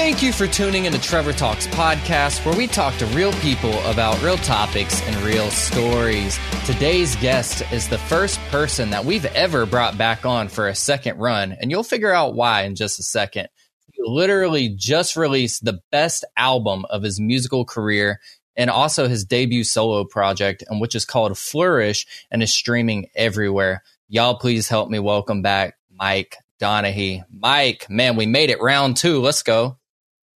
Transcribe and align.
Thank 0.00 0.22
you 0.22 0.32
for 0.32 0.46
tuning 0.46 0.86
in 0.86 0.94
to 0.94 0.98
Trevor 0.98 1.34
Talks 1.34 1.66
podcast, 1.66 2.42
where 2.46 2.56
we 2.56 2.66
talk 2.66 2.96
to 2.96 3.06
real 3.08 3.34
people 3.34 3.78
about 3.80 4.20
real 4.22 4.38
topics 4.38 5.02
and 5.02 5.14
real 5.16 5.50
stories. 5.50 6.38
Today's 6.64 7.14
guest 7.16 7.62
is 7.70 7.86
the 7.86 7.98
first 7.98 8.40
person 8.50 8.88
that 8.90 9.04
we've 9.04 9.26
ever 9.26 9.66
brought 9.66 9.98
back 9.98 10.24
on 10.24 10.48
for 10.48 10.68
a 10.68 10.74
second 10.74 11.18
run, 11.18 11.52
and 11.52 11.70
you'll 11.70 11.82
figure 11.82 12.10
out 12.10 12.34
why 12.34 12.62
in 12.62 12.76
just 12.76 12.98
a 12.98 13.02
second. 13.02 13.50
He 13.92 14.00
literally 14.02 14.70
just 14.70 15.16
released 15.16 15.66
the 15.66 15.80
best 15.92 16.24
album 16.34 16.86
of 16.88 17.02
his 17.02 17.20
musical 17.20 17.66
career 17.66 18.20
and 18.56 18.70
also 18.70 19.06
his 19.06 19.26
debut 19.26 19.64
solo 19.64 20.04
project, 20.04 20.64
and 20.66 20.80
which 20.80 20.94
is 20.94 21.04
called 21.04 21.36
Flourish 21.36 22.06
and 22.30 22.42
is 22.42 22.54
streaming 22.54 23.10
everywhere. 23.14 23.82
Y'all, 24.08 24.34
please 24.34 24.66
help 24.66 24.88
me 24.88 24.98
welcome 24.98 25.42
back 25.42 25.76
Mike 25.94 26.38
Donehey. 26.58 27.22
Mike, 27.30 27.88
man, 27.90 28.16
we 28.16 28.24
made 28.24 28.48
it 28.48 28.62
round 28.62 28.96
two. 28.96 29.20
Let's 29.20 29.42
go. 29.42 29.76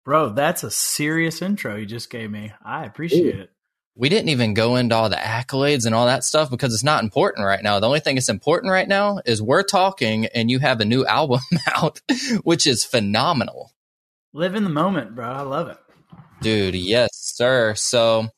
Bro, 0.03 0.29
that's 0.29 0.63
a 0.63 0.71
serious 0.71 1.41
intro 1.41 1.77
you 1.77 1.85
just 1.85 2.09
gave 2.09 2.29
me. 2.29 2.51
I 2.63 2.85
appreciate 2.85 3.35
Ooh. 3.35 3.41
it. 3.41 3.51
We 3.95 4.09
didn't 4.09 4.29
even 4.29 4.55
go 4.55 4.75
into 4.75 4.95
all 4.95 5.07
the 5.07 5.15
accolades 5.15 5.85
and 5.85 5.93
all 5.93 6.07
that 6.07 6.23
stuff 6.23 6.49
because 6.49 6.73
it's 6.73 6.83
not 6.83 7.03
important 7.03 7.45
right 7.45 7.61
now. 7.61 7.79
The 7.79 7.87
only 7.87 7.99
thing 7.99 8.15
that's 8.15 8.27
important 8.27 8.71
right 8.71 8.87
now 8.87 9.19
is 9.23 9.41
we're 9.41 9.63
talking 9.63 10.25
and 10.27 10.49
you 10.49 10.59
have 10.59 10.81
a 10.81 10.85
new 10.85 11.05
album 11.07 11.41
out, 11.75 12.01
which 12.43 12.65
is 12.65 12.83
phenomenal. 12.83 13.71
Live 14.33 14.55
in 14.55 14.63
the 14.63 14.69
moment, 14.69 15.13
bro. 15.15 15.29
I 15.29 15.41
love 15.41 15.69
it. 15.69 15.77
Dude, 16.41 16.75
yes, 16.75 17.09
sir. 17.13 17.75
So 17.75 18.29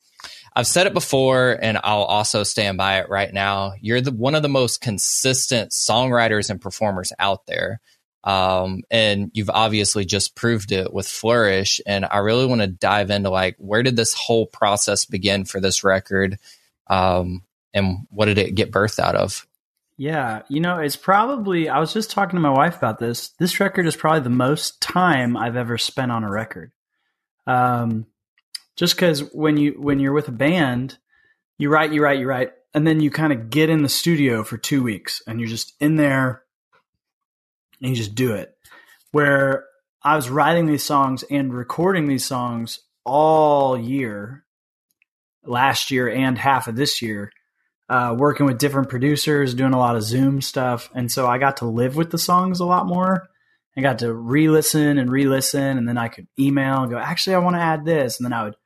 I've 0.54 0.66
said 0.66 0.86
it 0.86 0.94
before 0.94 1.58
and 1.60 1.78
I'll 1.82 2.02
also 2.02 2.42
stand 2.42 2.78
by 2.78 3.00
it 3.00 3.08
right 3.08 3.32
now. 3.32 3.72
You're 3.80 4.02
the 4.02 4.12
one 4.12 4.34
of 4.34 4.42
the 4.42 4.48
most 4.48 4.80
consistent 4.80 5.72
songwriters 5.72 6.50
and 6.50 6.60
performers 6.60 7.12
out 7.18 7.46
there. 7.46 7.80
Um, 8.24 8.82
and 8.90 9.30
you've 9.34 9.50
obviously 9.50 10.04
just 10.04 10.34
proved 10.34 10.72
it 10.72 10.92
with 10.92 11.06
Flourish. 11.06 11.80
And 11.86 12.04
I 12.04 12.18
really 12.18 12.46
want 12.46 12.60
to 12.60 12.66
dive 12.66 13.10
into 13.10 13.30
like, 13.30 13.54
where 13.58 13.84
did 13.84 13.96
this 13.96 14.14
whole 14.14 14.46
process 14.46 15.04
begin 15.04 15.44
for 15.44 15.60
this 15.60 15.84
record? 15.84 16.38
Um, 16.88 17.42
and 17.72 18.06
what 18.10 18.26
did 18.26 18.38
it 18.38 18.54
get 18.54 18.72
birthed 18.72 18.98
out 18.98 19.14
of? 19.14 19.46
Yeah, 19.96 20.42
you 20.48 20.60
know, 20.60 20.78
it's 20.78 20.96
probably, 20.96 21.68
I 21.68 21.78
was 21.78 21.92
just 21.92 22.10
talking 22.10 22.36
to 22.36 22.40
my 22.40 22.50
wife 22.50 22.76
about 22.76 22.98
this. 22.98 23.28
This 23.38 23.60
record 23.60 23.86
is 23.86 23.96
probably 23.96 24.20
the 24.20 24.30
most 24.30 24.80
time 24.82 25.36
I've 25.36 25.56
ever 25.56 25.78
spent 25.78 26.12
on 26.12 26.24
a 26.24 26.30
record. 26.30 26.72
Um, 27.46 28.06
just 28.74 28.96
because 28.96 29.20
when 29.32 29.56
you, 29.56 29.72
when 29.78 30.00
you're 30.00 30.12
with 30.12 30.28
a 30.28 30.32
band, 30.32 30.98
you 31.58 31.70
write, 31.70 31.92
you 31.92 32.02
write, 32.02 32.18
you 32.18 32.26
write, 32.26 32.52
and 32.74 32.86
then 32.86 33.00
you 33.00 33.10
kind 33.10 33.32
of 33.32 33.48
get 33.48 33.70
in 33.70 33.82
the 33.82 33.88
studio 33.88 34.42
for 34.42 34.58
two 34.58 34.82
weeks 34.82 35.22
and 35.26 35.40
you're 35.40 35.48
just 35.48 35.72
in 35.80 35.96
there 35.96 36.42
and 37.80 37.90
you 37.90 37.96
just 37.96 38.14
do 38.14 38.34
it. 38.34 38.56
Where 39.12 39.64
I 40.02 40.16
was 40.16 40.30
writing 40.30 40.66
these 40.66 40.84
songs 40.84 41.24
and 41.30 41.52
recording 41.52 42.06
these 42.06 42.24
songs 42.24 42.80
all 43.04 43.78
year, 43.78 44.44
last 45.44 45.90
year 45.90 46.08
and 46.08 46.36
half 46.36 46.68
of 46.68 46.76
this 46.76 47.02
year, 47.02 47.32
uh, 47.88 48.14
working 48.16 48.46
with 48.46 48.58
different 48.58 48.88
producers, 48.88 49.54
doing 49.54 49.72
a 49.72 49.78
lot 49.78 49.96
of 49.96 50.02
Zoom 50.02 50.40
stuff. 50.40 50.90
And 50.94 51.10
so 51.10 51.26
I 51.26 51.38
got 51.38 51.58
to 51.58 51.66
live 51.66 51.96
with 51.96 52.10
the 52.10 52.18
songs 52.18 52.60
a 52.60 52.64
lot 52.64 52.86
more. 52.86 53.28
I 53.76 53.80
got 53.80 53.98
to 54.00 54.12
re 54.12 54.48
listen 54.48 54.98
and 54.98 55.10
re 55.10 55.26
listen. 55.26 55.78
And 55.78 55.88
then 55.88 55.98
I 55.98 56.08
could 56.08 56.26
email 56.38 56.82
and 56.82 56.90
go, 56.90 56.98
actually, 56.98 57.36
I 57.36 57.40
want 57.40 57.56
to 57.56 57.60
add 57.62 57.84
this. 57.84 58.18
And 58.18 58.24
then 58.24 58.32
I 58.32 58.44
would 58.44 58.56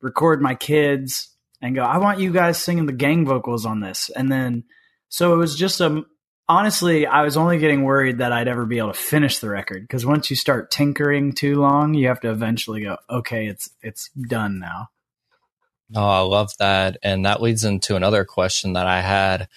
record 0.00 0.40
my 0.40 0.54
kids 0.54 1.28
and 1.60 1.74
go, 1.74 1.82
I 1.82 1.98
want 1.98 2.20
you 2.20 2.32
guys 2.32 2.58
singing 2.58 2.86
the 2.86 2.92
gang 2.92 3.26
vocals 3.26 3.66
on 3.66 3.80
this. 3.80 4.10
And 4.14 4.30
then, 4.30 4.64
so 5.08 5.34
it 5.34 5.38
was 5.38 5.56
just 5.56 5.80
a, 5.80 6.04
honestly, 6.48 7.06
I 7.06 7.22
was 7.22 7.36
only 7.36 7.58
getting 7.58 7.84
worried 7.84 8.18
that 8.18 8.32
I'd 8.32 8.48
ever 8.48 8.64
be 8.64 8.78
able 8.78 8.92
to 8.92 8.98
finish 8.98 9.38
the 9.38 9.48
record 9.48 9.82
because 9.82 10.06
once 10.06 10.30
you 10.30 10.36
start 10.36 10.70
tinkering 10.70 11.32
too 11.32 11.60
long, 11.60 11.94
you 11.94 12.08
have 12.08 12.20
to 12.20 12.30
eventually 12.30 12.82
go, 12.82 12.96
okay, 13.10 13.46
it's 13.46 13.70
it's 13.82 14.10
done 14.10 14.58
now. 14.58 14.88
Oh, 15.94 16.08
I 16.08 16.20
love 16.20 16.52
that, 16.58 16.98
and 17.02 17.24
that 17.24 17.40
leads 17.40 17.64
into 17.64 17.96
another 17.96 18.24
question 18.24 18.74
that 18.74 18.86
I 18.86 19.00
had. 19.00 19.48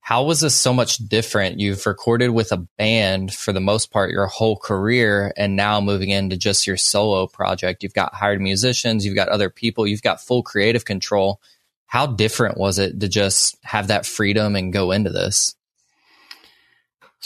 How 0.00 0.24
was 0.24 0.40
this 0.40 0.54
so 0.54 0.74
much 0.74 0.98
different? 0.98 1.60
You've 1.60 1.86
recorded 1.86 2.28
with 2.28 2.52
a 2.52 2.66
band 2.78 3.32
for 3.32 3.52
the 3.52 3.60
most 3.60 3.90
part 3.90 4.10
your 4.10 4.26
whole 4.26 4.56
career, 4.56 5.32
and 5.36 5.56
now 5.56 5.80
moving 5.80 6.10
into 6.10 6.36
just 6.36 6.66
your 6.66 6.76
solo 6.76 7.26
project. 7.26 7.82
You've 7.82 7.94
got 7.94 8.14
hired 8.14 8.40
musicians, 8.40 9.04
you've 9.04 9.14
got 9.14 9.28
other 9.28 9.50
people, 9.50 9.86
you've 9.86 10.02
got 10.02 10.22
full 10.22 10.42
creative 10.42 10.84
control. 10.84 11.40
How 11.86 12.06
different 12.06 12.58
was 12.58 12.78
it 12.78 12.98
to 13.00 13.08
just 13.08 13.56
have 13.62 13.88
that 13.88 14.06
freedom 14.06 14.56
and 14.56 14.72
go 14.72 14.90
into 14.90 15.10
this? 15.10 15.54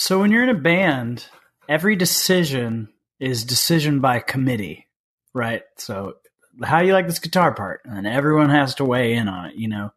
So 0.01 0.21
when 0.21 0.31
you're 0.31 0.45
in 0.45 0.49
a 0.49 0.55
band, 0.55 1.27
every 1.69 1.97
decision 1.97 2.89
is 3.19 3.43
decision 3.43 3.99
by 3.99 4.21
committee, 4.21 4.87
right? 5.35 5.63
So 5.77 6.15
how 6.63 6.83
you 6.83 6.93
like 6.93 7.09
this 7.09 7.19
guitar 7.19 7.53
part, 7.53 7.81
and 7.85 8.07
everyone 8.07 8.49
has 8.51 8.77
to 8.77 8.85
weigh 8.85 9.15
in 9.15 9.27
on 9.27 9.47
it, 9.47 9.57
you 9.57 9.67
know. 9.67 9.91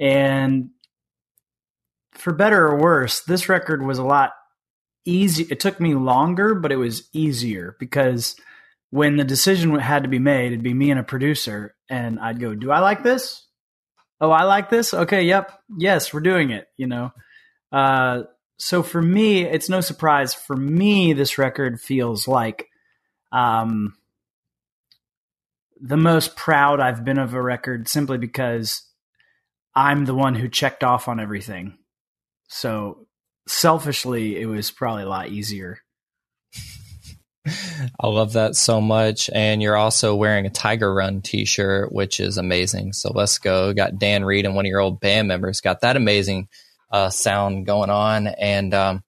And 0.00 0.70
for 2.12 2.32
better 2.32 2.66
or 2.66 2.80
worse, 2.80 3.20
this 3.20 3.50
record 3.50 3.84
was 3.84 3.98
a 3.98 4.04
lot 4.04 4.32
easy. 5.04 5.46
It 5.50 5.60
took 5.60 5.80
me 5.80 5.94
longer, 5.94 6.54
but 6.54 6.72
it 6.72 6.76
was 6.76 7.06
easier 7.12 7.76
because 7.78 8.36
when 8.88 9.18
the 9.18 9.24
decision 9.24 9.78
had 9.78 10.04
to 10.04 10.08
be 10.08 10.18
made, 10.18 10.46
it'd 10.46 10.62
be 10.62 10.72
me 10.72 10.90
and 10.90 10.98
a 10.98 11.04
producer, 11.04 11.76
and 11.90 12.18
I'd 12.20 12.40
go, 12.40 12.54
"Do 12.54 12.70
I 12.70 12.78
like 12.78 13.02
this? 13.02 13.46
Oh, 14.18 14.30
I 14.30 14.44
like 14.44 14.70
this. 14.70 14.94
Okay, 14.94 15.24
yep, 15.24 15.60
yes, 15.76 16.14
we're 16.14 16.20
doing 16.20 16.52
it." 16.52 16.68
You 16.78 16.86
know. 16.86 17.12
Uh, 17.70 18.22
so 18.58 18.82
for 18.82 19.02
me, 19.02 19.42
it's 19.42 19.68
no 19.68 19.80
surprise. 19.80 20.32
For 20.32 20.56
me, 20.56 21.12
this 21.12 21.38
record 21.38 21.80
feels 21.80 22.26
like 22.26 22.68
um, 23.30 23.94
the 25.80 25.96
most 25.96 26.36
proud 26.36 26.80
I've 26.80 27.04
been 27.04 27.18
of 27.18 27.34
a 27.34 27.42
record 27.42 27.88
simply 27.88 28.18
because 28.18 28.82
I'm 29.74 30.06
the 30.06 30.14
one 30.14 30.34
who 30.34 30.48
checked 30.48 30.82
off 30.82 31.06
on 31.06 31.20
everything. 31.20 31.76
So 32.48 33.06
selfishly, 33.46 34.40
it 34.40 34.46
was 34.46 34.70
probably 34.70 35.02
a 35.02 35.08
lot 35.08 35.28
easier. 35.28 35.80
I 38.00 38.06
love 38.06 38.32
that 38.32 38.56
so 38.56 38.80
much. 38.80 39.28
And 39.34 39.62
you're 39.62 39.76
also 39.76 40.14
wearing 40.14 40.46
a 40.46 40.50
Tiger 40.50 40.92
Run 40.92 41.20
t 41.20 41.44
shirt, 41.44 41.92
which 41.92 42.20
is 42.20 42.38
amazing. 42.38 42.94
So 42.94 43.12
let's 43.12 43.38
go. 43.38 43.74
Got 43.74 43.98
Dan 43.98 44.24
Reed 44.24 44.46
and 44.46 44.54
one 44.54 44.64
of 44.64 44.70
your 44.70 44.80
old 44.80 44.98
band 44.98 45.28
members 45.28 45.60
got 45.60 45.82
that 45.82 45.96
amazing 45.96 46.48
uh, 46.90 47.10
sound 47.10 47.66
going 47.66 47.90
on. 47.90 48.26
And 48.26 48.72
um, 48.74 49.02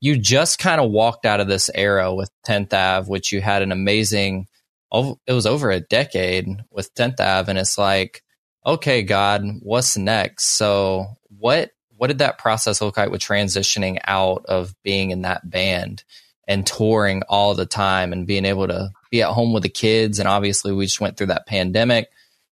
you 0.00 0.16
just 0.16 0.58
kind 0.58 0.80
of 0.80 0.90
walked 0.90 1.26
out 1.26 1.40
of 1.40 1.48
this 1.48 1.70
era 1.74 2.14
with 2.14 2.30
10th 2.46 2.72
Ave, 2.72 3.08
which 3.08 3.32
you 3.32 3.40
had 3.40 3.62
an 3.62 3.72
amazing, 3.72 4.46
it 4.92 5.32
was 5.32 5.46
over 5.46 5.70
a 5.70 5.80
decade 5.80 6.48
with 6.70 6.94
10th 6.94 7.20
Ave. 7.20 7.50
And 7.50 7.58
it's 7.58 7.78
like, 7.78 8.22
okay, 8.64 9.02
God, 9.02 9.44
what's 9.60 9.96
next? 9.96 10.46
So 10.46 11.06
what, 11.38 11.70
what 11.96 12.08
did 12.08 12.18
that 12.18 12.38
process 12.38 12.80
look 12.80 12.96
like 12.96 13.10
with 13.10 13.20
transitioning 13.20 13.98
out 14.04 14.46
of 14.46 14.74
being 14.82 15.10
in 15.10 15.22
that 15.22 15.48
band 15.48 16.04
and 16.46 16.66
touring 16.66 17.22
all 17.28 17.54
the 17.54 17.66
time 17.66 18.12
and 18.12 18.26
being 18.26 18.44
able 18.44 18.68
to 18.68 18.90
be 19.10 19.22
at 19.22 19.32
home 19.32 19.52
with 19.52 19.62
the 19.62 19.68
kids? 19.68 20.18
And 20.18 20.28
obviously 20.28 20.72
we 20.72 20.86
just 20.86 21.00
went 21.00 21.16
through 21.16 21.28
that 21.28 21.46
pandemic 21.46 22.08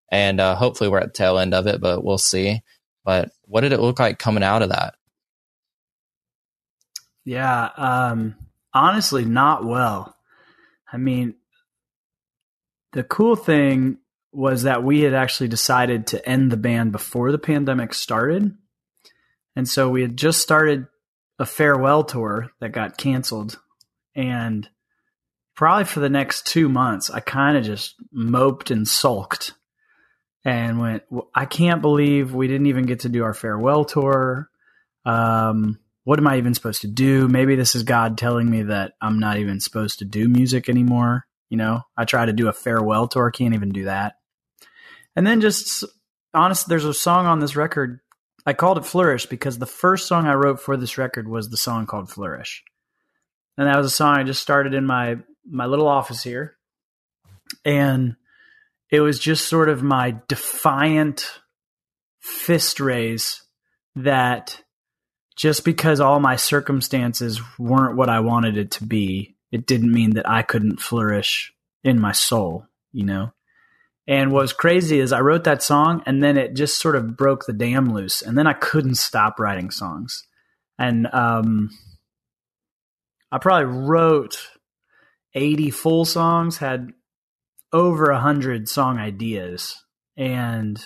and 0.09 0.39
uh, 0.39 0.55
hopefully 0.55 0.89
we're 0.89 0.99
at 0.99 1.07
the 1.07 1.17
tail 1.17 1.39
end 1.39 1.55
of 1.55 1.65
it, 1.65 1.81
but 1.81 2.03
we'll 2.03 2.19
see. 2.19 2.61
But 3.03 3.31
what 3.45 3.61
did 3.61 3.73
it 3.73 3.79
look 3.79 3.99
like 3.99 4.19
coming 4.19 4.43
out 4.43 4.61
of 4.61 4.69
that? 4.69 4.95
Yeah, 7.25 7.69
um, 7.77 8.35
honestly, 8.73 9.25
not 9.25 9.65
well. 9.65 10.15
I 10.91 10.97
mean, 10.97 11.35
the 12.91 13.03
cool 13.03 13.35
thing 13.35 13.97
was 14.31 14.63
that 14.63 14.83
we 14.83 15.01
had 15.01 15.13
actually 15.13 15.47
decided 15.47 16.07
to 16.07 16.27
end 16.27 16.51
the 16.51 16.57
band 16.57 16.91
before 16.91 17.31
the 17.31 17.37
pandemic 17.37 17.93
started. 17.93 18.55
And 19.55 19.67
so 19.67 19.89
we 19.89 20.01
had 20.01 20.17
just 20.17 20.41
started 20.41 20.87
a 21.39 21.45
farewell 21.45 22.03
tour 22.03 22.49
that 22.59 22.71
got 22.71 22.97
canceled. 22.97 23.59
And 24.15 24.67
probably 25.55 25.85
for 25.85 25.99
the 25.99 26.09
next 26.09 26.47
two 26.47 26.67
months, 26.67 27.09
I 27.09 27.19
kind 27.19 27.57
of 27.57 27.63
just 27.63 27.95
moped 28.11 28.71
and 28.71 28.87
sulked 28.87 29.53
and 30.45 30.79
went, 30.79 31.03
I 31.33 31.45
can't 31.45 31.81
believe 31.81 32.33
we 32.33 32.47
didn't 32.47 32.67
even 32.67 32.85
get 32.85 33.01
to 33.01 33.09
do 33.09 33.23
our 33.23 33.33
farewell 33.33 33.85
tour. 33.85 34.49
Um, 35.05 35.79
what 36.03 36.19
am 36.19 36.27
I 36.27 36.37
even 36.37 36.53
supposed 36.53 36.81
to 36.81 36.87
do? 36.87 37.27
Maybe 37.27 37.55
this 37.55 37.75
is 37.75 37.83
God 37.83 38.17
telling 38.17 38.49
me 38.49 38.63
that 38.63 38.93
I'm 39.01 39.19
not 39.19 39.37
even 39.37 39.59
supposed 39.59 39.99
to 39.99 40.05
do 40.05 40.27
music 40.27 40.67
anymore. 40.67 41.25
You 41.49 41.57
know, 41.57 41.81
I 41.95 42.05
try 42.05 42.25
to 42.25 42.33
do 42.33 42.47
a 42.47 42.53
farewell 42.53 43.07
tour, 43.07 43.31
can't 43.31 43.53
even 43.53 43.69
do 43.69 43.85
that. 43.85 44.15
And 45.15 45.25
then 45.25 45.39
just 45.39 45.85
honest, 46.33 46.67
there's 46.67 46.85
a 46.85 46.93
song 46.93 47.25
on 47.25 47.39
this 47.39 47.55
record. 47.55 47.99
I 48.45 48.53
called 48.53 48.77
it 48.77 48.85
Flourish 48.85 49.27
because 49.27 49.57
the 49.57 49.65
first 49.65 50.07
song 50.07 50.25
I 50.25 50.33
wrote 50.33 50.59
for 50.59 50.75
this 50.75 50.97
record 50.97 51.27
was 51.27 51.49
the 51.49 51.57
song 51.57 51.85
called 51.85 52.09
Flourish. 52.09 52.63
And 53.57 53.67
that 53.67 53.77
was 53.77 53.85
a 53.85 53.95
song 53.95 54.17
I 54.17 54.23
just 54.23 54.41
started 54.41 54.73
in 54.73 54.85
my 54.85 55.17
my 55.45 55.65
little 55.65 55.87
office 55.87 56.23
here. 56.23 56.55
And 57.63 58.15
it 58.93 59.01
was 59.01 59.17
just 59.17 59.49
sort 59.49 59.69
of 59.69 59.81
my 59.81 60.15
defiant 60.27 61.27
fist 62.19 62.79
raise 62.79 63.41
that 63.95 64.61
just 65.35 65.65
because 65.65 65.99
all 65.99 66.19
my 66.19 66.35
circumstances 66.35 67.41
weren't 67.57 67.97
what 67.97 68.07
I 68.07 68.19
wanted 68.19 68.55
it 68.55 68.69
to 68.73 68.83
be, 68.83 69.35
it 69.51 69.65
didn't 69.65 69.91
mean 69.91 70.11
that 70.11 70.29
I 70.29 70.43
couldn't 70.43 70.79
flourish 70.79 71.51
in 71.83 71.99
my 71.99 72.11
soul, 72.11 72.67
you 72.91 73.03
know. 73.03 73.33
And 74.07 74.31
what 74.31 74.43
was 74.43 74.53
crazy 74.53 74.99
is 74.99 75.11
I 75.11 75.21
wrote 75.21 75.45
that 75.45 75.63
song 75.63 76.03
and 76.05 76.23
then 76.23 76.37
it 76.37 76.53
just 76.53 76.77
sort 76.77 76.95
of 76.95 77.17
broke 77.17 77.47
the 77.47 77.53
dam 77.53 77.95
loose. 77.95 78.21
And 78.21 78.37
then 78.37 78.45
I 78.45 78.53
couldn't 78.53 78.95
stop 78.95 79.39
writing 79.39 79.71
songs. 79.71 80.27
And 80.77 81.07
um, 81.11 81.71
I 83.31 83.39
probably 83.39 83.75
wrote 83.75 84.37
80 85.33 85.71
full 85.71 86.05
songs, 86.05 86.57
had 86.57 86.93
over 87.73 88.11
a 88.11 88.15
100 88.15 88.69
song 88.69 88.99
ideas. 88.99 89.83
And 90.15 90.83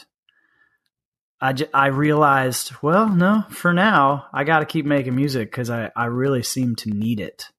I, 1.40 1.54
j- 1.54 1.70
I 1.74 1.88
realized, 1.88 2.72
well, 2.82 3.10
no, 3.10 3.44
for 3.50 3.74
now, 3.74 4.28
I 4.34 4.46
got 4.46 4.60
to 4.60 4.66
keep 4.66 4.86
making 4.86 5.16
music 5.16 5.52
because 5.52 5.70
I, 5.70 5.92
I 5.96 6.06
really 6.06 6.42
seem 6.42 6.76
to 6.78 6.90
need 6.90 7.20
it. 7.20 7.50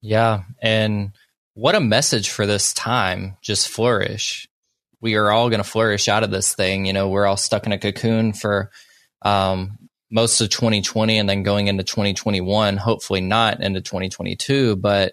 Yeah. 0.00 0.44
And 0.62 1.12
what 1.54 1.74
a 1.74 1.80
message 1.80 2.30
for 2.30 2.46
this 2.46 2.72
time. 2.72 3.36
Just 3.42 3.68
flourish. 3.68 4.48
We 5.00 5.14
are 5.14 5.30
all 5.30 5.50
going 5.50 5.62
to 5.62 5.68
flourish 5.68 6.08
out 6.08 6.24
of 6.24 6.30
this 6.30 6.54
thing. 6.54 6.86
You 6.86 6.92
know, 6.92 7.08
we're 7.08 7.26
all 7.26 7.36
stuck 7.36 7.66
in 7.66 7.72
a 7.72 7.78
cocoon 7.78 8.32
for 8.32 8.70
um, 9.22 9.78
most 10.10 10.40
of 10.40 10.50
2020 10.50 11.18
and 11.18 11.28
then 11.28 11.42
going 11.42 11.68
into 11.68 11.84
2021, 11.84 12.76
hopefully 12.76 13.20
not 13.20 13.62
into 13.62 13.80
2022. 13.80 14.76
But 14.76 15.12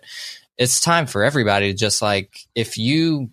it's 0.58 0.80
time 0.80 1.06
for 1.06 1.24
everybody 1.24 1.72
to 1.72 1.78
just 1.78 2.02
like, 2.02 2.40
if 2.56 2.78
you 2.78 3.30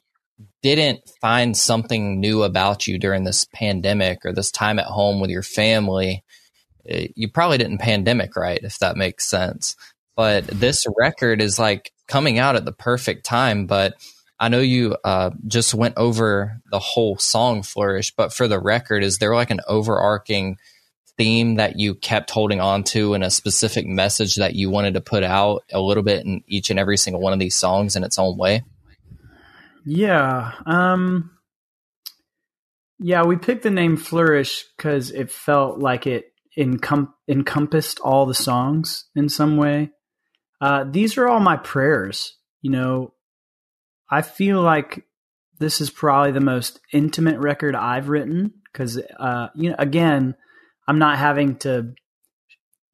didn't 0.62 1.00
find 1.20 1.56
something 1.56 2.20
new 2.20 2.42
about 2.42 2.86
you 2.86 2.98
during 2.98 3.24
this 3.24 3.46
pandemic 3.52 4.24
or 4.24 4.32
this 4.32 4.50
time 4.50 4.78
at 4.78 4.86
home 4.86 5.20
with 5.20 5.30
your 5.30 5.42
family, 5.42 6.24
eh, 6.88 7.08
you 7.14 7.28
probably 7.28 7.58
didn't 7.58 7.78
pandemic 7.78 8.36
right, 8.36 8.60
if 8.62 8.78
that 8.78 8.96
makes 8.96 9.26
sense. 9.26 9.76
But 10.16 10.46
this 10.46 10.86
record 10.98 11.40
is 11.40 11.58
like 11.58 11.92
coming 12.06 12.38
out 12.38 12.56
at 12.56 12.64
the 12.64 12.72
perfect 12.72 13.24
time. 13.24 13.66
But 13.66 13.94
I 14.38 14.48
know 14.48 14.60
you 14.60 14.96
uh, 15.04 15.30
just 15.46 15.74
went 15.74 15.96
over 15.96 16.60
the 16.70 16.78
whole 16.78 17.16
song 17.18 17.62
Flourish, 17.62 18.14
but 18.14 18.32
for 18.32 18.48
the 18.48 18.60
record, 18.60 19.02
is 19.02 19.18
there 19.18 19.34
like 19.34 19.50
an 19.50 19.60
overarching 19.66 20.58
theme 21.16 21.56
that 21.56 21.78
you 21.78 21.94
kept 21.94 22.30
holding 22.30 22.60
on 22.60 22.84
to 22.84 23.14
and 23.14 23.22
a 23.22 23.30
specific 23.30 23.86
message 23.86 24.36
that 24.36 24.54
you 24.54 24.70
wanted 24.70 24.94
to 24.94 25.00
put 25.00 25.22
out 25.22 25.64
a 25.72 25.80
little 25.80 26.02
bit 26.02 26.24
in 26.24 26.42
each 26.46 26.70
and 26.70 26.78
every 26.78 26.96
single 26.96 27.20
one 27.20 27.32
of 27.32 27.38
these 27.38 27.54
songs 27.56 27.96
in 27.96 28.04
its 28.04 28.18
own 28.18 28.36
way? 28.36 28.62
Yeah. 29.84 30.52
Um, 30.66 31.30
yeah, 32.98 33.24
we 33.24 33.36
picked 33.36 33.62
the 33.62 33.70
name 33.70 33.96
Flourish 33.96 34.64
because 34.76 35.10
it 35.10 35.30
felt 35.30 35.78
like 35.78 36.06
it 36.06 36.32
encom- 36.58 37.12
encompassed 37.28 38.00
all 38.00 38.26
the 38.26 38.34
songs 38.34 39.06
in 39.14 39.28
some 39.28 39.56
way. 39.56 39.90
Uh, 40.60 40.84
these 40.88 41.18
are 41.18 41.28
all 41.28 41.40
my 41.40 41.56
prayers. 41.56 42.36
You 42.62 42.70
know, 42.70 43.14
I 44.10 44.22
feel 44.22 44.62
like 44.62 45.04
this 45.58 45.80
is 45.80 45.90
probably 45.90 46.32
the 46.32 46.40
most 46.40 46.80
intimate 46.92 47.38
record 47.38 47.76
I've 47.76 48.08
written 48.08 48.54
because, 48.72 48.98
uh, 49.18 49.48
you 49.54 49.70
know, 49.70 49.76
again, 49.78 50.34
I'm 50.86 50.98
not 50.98 51.18
having 51.18 51.56
to 51.58 51.94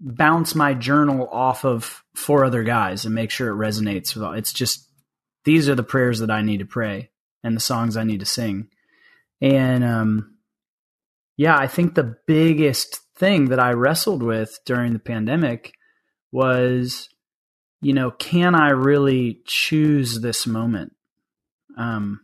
bounce 0.00 0.54
my 0.54 0.74
journal 0.74 1.28
off 1.28 1.64
of 1.64 2.02
four 2.14 2.44
other 2.44 2.62
guys 2.62 3.04
and 3.04 3.14
make 3.14 3.30
sure 3.30 3.48
it 3.48 3.70
resonates 3.70 4.14
with 4.14 4.24
all. 4.24 4.32
It's 4.32 4.52
just 4.52 4.88
these 5.44 5.68
are 5.68 5.74
the 5.74 5.82
prayers 5.82 6.20
that 6.20 6.30
I 6.30 6.42
need 6.42 6.58
to 6.58 6.66
pray 6.66 7.10
and 7.42 7.56
the 7.56 7.60
songs 7.60 7.96
I 7.96 8.04
need 8.04 8.20
to 8.20 8.26
sing. 8.26 8.68
And 9.40 9.84
um, 9.84 10.36
yeah, 11.36 11.56
I 11.56 11.66
think 11.66 11.94
the 11.94 12.16
biggest 12.26 13.00
thing 13.16 13.46
that 13.46 13.60
I 13.60 13.72
wrestled 13.72 14.22
with 14.22 14.58
during 14.64 14.92
the 14.92 14.98
pandemic 14.98 15.74
was, 16.32 17.08
you 17.82 17.92
know, 17.92 18.10
can 18.10 18.54
I 18.54 18.70
really 18.70 19.40
choose 19.46 20.20
this 20.20 20.46
moment? 20.46 20.94
Um, 21.76 22.20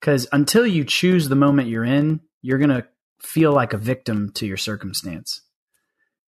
because 0.00 0.26
until 0.32 0.66
you 0.66 0.84
choose 0.84 1.28
the 1.28 1.36
moment 1.36 1.68
you're 1.68 1.84
in, 1.84 2.20
you're 2.40 2.58
gonna 2.58 2.86
feel 3.22 3.52
like 3.52 3.72
a 3.72 3.78
victim 3.78 4.32
to 4.34 4.46
your 4.46 4.56
circumstance. 4.56 5.42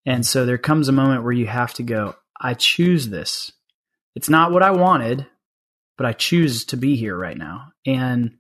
And 0.05 0.27
so 0.27 0.45
there 0.45 0.59
comes 0.59 0.89
a 0.89 0.93
moment 0.93 1.23
where 1.23 1.33
you 1.33 1.47
have 1.47 1.75
to 1.75 1.83
go, 1.83 2.15
I 2.41 2.55
choose 2.55 3.09
this. 3.09 3.53
It's 4.15 4.29
not 4.29 4.53
what 4.53 4.63
I 4.63 4.73
wanted, 4.73 5.27
but 5.97 6.07
I 6.07 6.13
choose 6.13 6.65
to 6.67 6.77
be 6.77 6.97
here 6.97 7.17
right 7.17 7.37
now. 7.37 7.69
And 7.87 8.37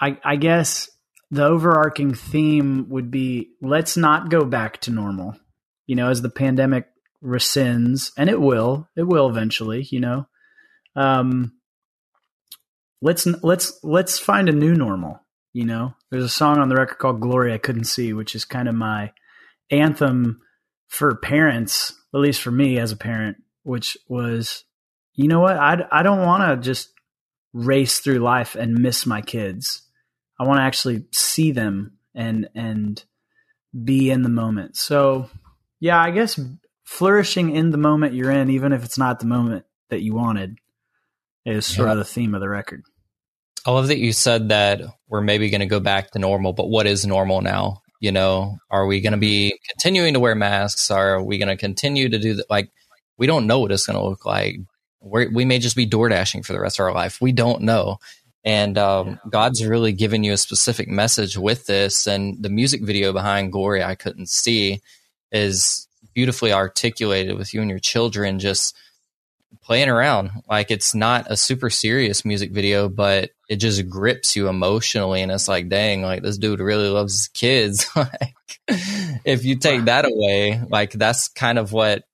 I, 0.00 0.18
I 0.24 0.36
guess 0.36 0.90
the 1.30 1.44
overarching 1.44 2.14
theme 2.14 2.88
would 2.88 3.10
be 3.10 3.50
let's 3.62 3.96
not 3.96 4.30
go 4.30 4.44
back 4.44 4.80
to 4.82 4.90
normal. 4.90 5.36
You 5.86 5.96
know, 5.96 6.10
as 6.10 6.22
the 6.22 6.30
pandemic 6.30 6.86
rescinds, 7.22 8.12
and 8.16 8.30
it 8.30 8.40
will, 8.40 8.88
it 8.96 9.02
will 9.02 9.28
eventually, 9.28 9.86
you 9.90 10.00
know. 10.00 10.26
Um, 10.96 11.52
let's 13.02 13.26
let's 13.42 13.78
let's 13.82 14.18
find 14.18 14.48
a 14.48 14.52
new 14.52 14.74
normal 14.74 15.20
you 15.52 15.64
know, 15.64 15.94
there's 16.10 16.24
a 16.24 16.28
song 16.28 16.58
on 16.58 16.68
the 16.68 16.76
record 16.76 16.98
called 16.98 17.20
"Glory 17.20 17.52
I 17.52 17.58
Couldn't 17.58 17.84
See," 17.84 18.12
which 18.12 18.34
is 18.34 18.44
kind 18.44 18.68
of 18.68 18.74
my 18.74 19.12
anthem 19.70 20.40
for 20.88 21.14
parents, 21.16 21.94
at 22.14 22.20
least 22.20 22.40
for 22.40 22.50
me 22.50 22.78
as 22.78 22.92
a 22.92 22.96
parent. 22.96 23.38
Which 23.62 23.96
was, 24.08 24.64
you 25.14 25.28
know 25.28 25.40
what? 25.40 25.56
I 25.56 25.84
I 25.90 26.02
don't 26.02 26.24
want 26.24 26.42
to 26.42 26.64
just 26.64 26.90
race 27.52 27.98
through 27.98 28.18
life 28.18 28.54
and 28.54 28.78
miss 28.78 29.06
my 29.06 29.20
kids. 29.20 29.82
I 30.38 30.44
want 30.44 30.58
to 30.58 30.64
actually 30.64 31.04
see 31.12 31.52
them 31.52 31.98
and 32.14 32.48
and 32.54 33.02
be 33.84 34.10
in 34.10 34.22
the 34.22 34.28
moment. 34.28 34.76
So, 34.76 35.28
yeah, 35.78 36.00
I 36.00 36.10
guess 36.10 36.40
flourishing 36.84 37.54
in 37.54 37.70
the 37.70 37.78
moment 37.78 38.14
you're 38.14 38.30
in, 38.30 38.50
even 38.50 38.72
if 38.72 38.84
it's 38.84 38.98
not 38.98 39.20
the 39.20 39.26
moment 39.26 39.64
that 39.90 40.02
you 40.02 40.14
wanted, 40.14 40.58
is 41.44 41.66
sort 41.66 41.88
yeah. 41.88 41.92
of 41.92 41.98
the 41.98 42.04
theme 42.04 42.34
of 42.34 42.40
the 42.40 42.48
record. 42.48 42.82
I 43.66 43.72
love 43.72 43.88
that 43.88 43.98
you 43.98 44.12
said 44.12 44.48
that 44.48 44.80
we're 45.08 45.20
maybe 45.20 45.50
going 45.50 45.60
to 45.60 45.66
go 45.66 45.80
back 45.80 46.12
to 46.12 46.18
normal, 46.18 46.52
but 46.52 46.68
what 46.68 46.86
is 46.86 47.06
normal 47.06 47.42
now? 47.42 47.82
You 48.00 48.12
know, 48.12 48.58
are 48.70 48.86
we 48.86 49.00
going 49.00 49.12
to 49.12 49.18
be 49.18 49.58
continuing 49.68 50.14
to 50.14 50.20
wear 50.20 50.34
masks? 50.34 50.90
Are 50.90 51.22
we 51.22 51.36
going 51.38 51.48
to 51.48 51.56
continue 51.56 52.08
to 52.08 52.18
do 52.18 52.34
that? 52.34 52.48
Like, 52.48 52.70
we 53.18 53.26
don't 53.26 53.46
know 53.46 53.60
what 53.60 53.72
it's 53.72 53.86
going 53.86 53.98
to 53.98 54.04
look 54.04 54.24
like. 54.24 54.56
We're, 55.00 55.30
we 55.30 55.44
may 55.44 55.58
just 55.58 55.76
be 55.76 55.84
door 55.84 56.08
dashing 56.08 56.42
for 56.42 56.54
the 56.54 56.60
rest 56.60 56.78
of 56.78 56.84
our 56.84 56.94
life. 56.94 57.20
We 57.20 57.32
don't 57.32 57.62
know. 57.62 57.98
And 58.44 58.78
um. 58.78 59.20
God's 59.28 59.64
really 59.66 59.92
given 59.92 60.24
you 60.24 60.32
a 60.32 60.38
specific 60.38 60.88
message 60.88 61.36
with 61.36 61.66
this. 61.66 62.06
And 62.06 62.42
the 62.42 62.48
music 62.48 62.82
video 62.82 63.12
behind 63.12 63.52
Glory 63.52 63.84
I 63.84 63.94
Couldn't 63.94 64.30
See 64.30 64.80
is 65.30 65.86
beautifully 66.14 66.52
articulated 66.52 67.36
with 67.36 67.52
you 67.52 67.60
and 67.60 67.70
your 67.70 67.78
children 67.80 68.38
just– 68.38 68.74
playing 69.62 69.88
around. 69.88 70.30
Like 70.48 70.70
it's 70.70 70.94
not 70.94 71.30
a 71.30 71.36
super 71.36 71.70
serious 71.70 72.24
music 72.24 72.52
video, 72.52 72.88
but 72.88 73.30
it 73.48 73.56
just 73.56 73.88
grips 73.88 74.36
you 74.36 74.48
emotionally, 74.48 75.22
and 75.22 75.32
it's 75.32 75.48
like, 75.48 75.68
dang, 75.68 76.02
like 76.02 76.22
this 76.22 76.38
dude 76.38 76.60
really 76.60 76.88
loves 76.88 77.12
his 77.12 77.28
kids. 77.28 77.88
like 77.96 78.34
if 79.24 79.44
you 79.44 79.56
take 79.56 79.84
that 79.84 80.04
away, 80.04 80.60
like 80.68 80.92
that's 80.92 81.28
kind 81.28 81.58
of 81.58 81.72
what 81.72 82.04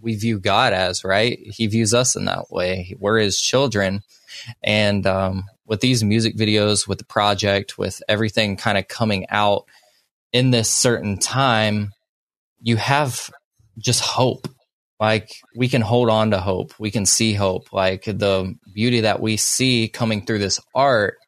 we 0.00 0.14
view 0.14 0.38
God 0.38 0.72
as, 0.72 1.04
right? 1.04 1.38
He 1.38 1.66
views 1.66 1.92
us 1.92 2.16
in 2.16 2.26
that 2.26 2.50
way. 2.50 2.94
We're 2.98 3.18
his 3.18 3.40
children, 3.40 4.02
and 4.62 5.06
um, 5.06 5.44
with 5.66 5.80
these 5.80 6.02
music 6.02 6.36
videos, 6.36 6.88
with 6.88 6.98
the 6.98 7.04
project, 7.04 7.78
with 7.78 8.02
everything 8.08 8.56
kind 8.56 8.78
of 8.78 8.88
coming 8.88 9.26
out 9.28 9.64
in 10.32 10.50
this 10.50 10.70
certain 10.70 11.18
time, 11.18 11.92
you 12.60 12.76
have 12.76 13.30
just 13.78 14.00
hope 14.00 14.48
like 15.00 15.30
we 15.54 15.68
can 15.68 15.82
hold 15.82 16.10
on 16.10 16.32
to 16.32 16.40
hope. 16.40 16.74
We 16.78 16.90
can 16.90 17.06
see 17.06 17.34
hope. 17.34 17.72
Like 17.72 18.04
the 18.04 18.54
beauty 18.72 19.02
that 19.02 19.20
we 19.20 19.36
see 19.36 19.88
coming 19.88 20.24
through 20.24 20.40
this 20.40 20.60
art 20.74 21.18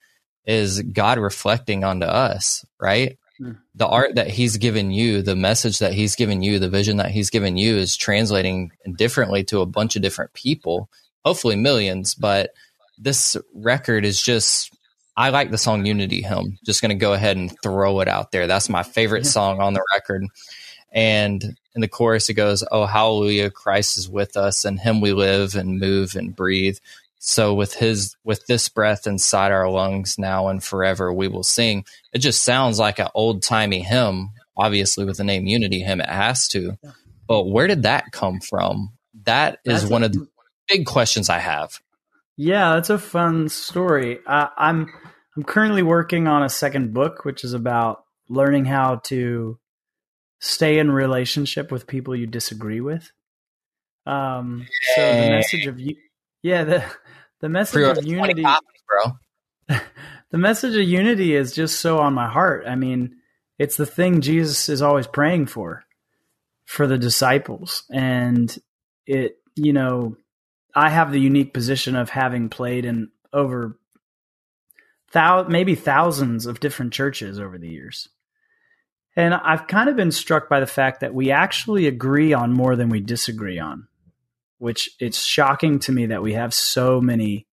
is 0.47 0.81
god 0.81 1.19
reflecting 1.19 1.85
onto 1.85 2.07
us 2.07 2.65
right? 2.81 3.19
Mm. 3.41 3.59
the 3.75 3.87
art 3.87 4.17
that 4.17 4.29
he's 4.29 4.57
given 4.57 4.91
you 4.91 5.23
the 5.23 5.37
message 5.37 5.79
that 5.79 5.95
he's 5.95 6.15
given 6.15 6.43
you 6.43 6.59
the 6.59 6.69
vision 6.69 6.97
that 6.97 7.11
he's 7.11 7.31
given 7.31 7.57
you 7.57 7.77
is 7.77 7.97
translating 7.97 8.71
differently 8.97 9.45
to 9.45 9.61
a 9.61 9.67
bunch 9.67 9.97
of 9.97 10.03
different 10.03 10.33
people 10.35 10.91
hopefully 11.25 11.57
millions 11.57 12.15
but 12.15 12.51
this 12.99 13.37
record 13.55 14.05
is 14.05 14.21
just 14.21 14.75
i 15.17 15.29
like 15.29 15.51
the 15.51 15.59
song 15.59 15.85
unity 15.85 16.23
hymn. 16.23 16.59
Just 16.65 16.81
going 16.81 16.91
to 16.91 16.95
go 16.95 17.13
ahead 17.13 17.37
and 17.37 17.55
throw 17.63 18.01
it 18.01 18.09
out 18.09 18.33
there. 18.33 18.47
That's 18.47 18.69
my 18.69 18.83
favorite 18.83 19.27
song 19.27 19.61
on 19.61 19.75
the 19.75 19.85
record. 19.95 20.27
And 20.93 21.59
in 21.75 21.81
the 21.81 21.89
chorus, 21.89 22.29
it 22.29 22.35
goes, 22.35 22.65
Oh, 22.71 22.87
hallelujah, 22.87 23.51
Christ 23.51 23.99
is 23.99 24.09
with 24.09 24.37
us, 24.37 24.65
and 24.65 24.81
him 24.81 25.01
we 25.01 25.13
live 25.13 25.55
and 25.55 25.79
move 25.79 26.17
and 26.17 26.35
breathe. 26.35 26.79
So 27.23 27.53
with 27.53 27.75
his 27.75 28.17
with 28.25 28.47
this 28.47 28.71
breath 28.71 29.07
inside 29.07 29.53
our 29.53 29.69
lungs 29.69 30.19
now 30.19 30.49
and 30.49 30.65
forever 30.65 31.13
we 31.13 31.29
will 31.29 31.43
sing. 31.43 31.85
It 32.15 32.21
just 32.21 32.43
sounds 32.43 32.79
like 32.79 32.99
an 32.99 33.09
old 33.15 33.43
timey 33.43 33.83
hymn, 33.83 34.31
obviously 34.57 35.05
with 35.05 35.19
the 35.19 35.25
name 35.25 35.47
Unity 35.47 35.81
Hymn, 35.81 36.01
it 36.01 36.09
has 36.09 36.49
to. 36.49 36.79
But 37.29 37.45
where 37.45 37.67
did 37.67 37.83
that 37.83 38.11
come 38.11 38.41
from? 38.41 38.93
That 39.25 39.59
is 39.67 39.83
that's 39.83 39.91
one 39.91 40.03
a, 40.03 40.07
of 40.07 40.13
the 40.15 40.29
big 40.67 40.87
questions 40.87 41.29
I 41.29 41.41
have. 41.41 41.79
Yeah, 42.39 42.75
that's 42.75 42.89
a 42.89 42.99
fun 42.99 43.51
story. 43.51 44.19
Uh, 44.27 44.49
I'm 44.57 44.91
I'm 45.37 45.45
currently 45.45 45.83
working 45.83 46.27
on 46.27 46.43
a 46.43 46.49
second 46.49 46.95
book, 46.95 47.27
which 47.27 47.45
is 47.45 47.53
about 47.53 48.05
learning 48.31 48.65
how 48.65 48.97
to 49.05 49.59
stay 50.41 50.79
in 50.79 50.91
relationship 50.91 51.71
with 51.71 51.87
people 51.87 52.17
you 52.17 52.27
disagree 52.27 52.81
with. 52.81 53.13
Um, 54.07 54.67
so 54.97 55.03
the 55.03 55.31
message 55.31 55.67
of 55.67 55.79
you, 55.79 55.97
Yeah, 56.43 56.65
the 56.65 56.85
the 57.41 57.49
message 57.49 57.99
of 57.99 58.05
unity, 58.05 58.43
copies, 58.43 58.83
bro. 58.89 59.79
the 60.31 60.39
message 60.39 60.75
of 60.75 60.83
unity 60.89 61.35
is 61.35 61.55
just 61.55 61.81
so 61.81 61.99
on 61.99 62.15
my 62.15 62.29
heart. 62.29 62.65
I 62.67 62.75
mean, 62.75 63.17
it's 63.59 63.77
the 63.77 63.87
thing 63.87 64.23
Jesus 64.23 64.69
is 64.69 64.83
always 64.83 65.07
praying 65.07 65.47
for 65.47 65.85
for 66.65 66.87
the 66.87 66.99
disciples, 66.99 67.85
and 67.91 68.57
it 69.07 69.37
you 69.55 69.73
know 69.73 70.17
I 70.75 70.89
have 70.89 71.13
the 71.13 71.21
unique 71.21 71.53
position 71.53 71.95
of 71.97 72.11
having 72.11 72.49
played 72.49 72.85
in 72.85 73.11
over 73.33 73.79
thou- 75.13 75.45
maybe 75.49 75.75
thousands 75.75 76.47
of 76.47 76.61
different 76.61 76.93
churches 76.93 77.39
over 77.39 77.59
the 77.59 77.69
years. 77.69 78.09
And 79.17 79.35
I've 79.35 79.67
kind 79.67 79.89
of 79.89 79.97
been 79.97 80.13
struck 80.13 80.49
by 80.49 80.61
the 80.61 80.67
fact 80.67 81.01
that 81.01 81.15
we 81.15 81.31
actually 81.31 81.87
agree 81.87 82.33
on 82.33 82.53
more 82.53 82.77
than 82.77 82.89
we 82.89 83.01
disagree 83.01 83.59
on, 83.59 83.89
which 84.59 84.91
it's 85.01 85.23
shocking 85.23 85.81
to 85.81 85.93
me 85.93 86.07
that 86.07 86.23
we 86.23 86.35
have 86.35 86.55
so 86.55 87.01
many 87.01 87.47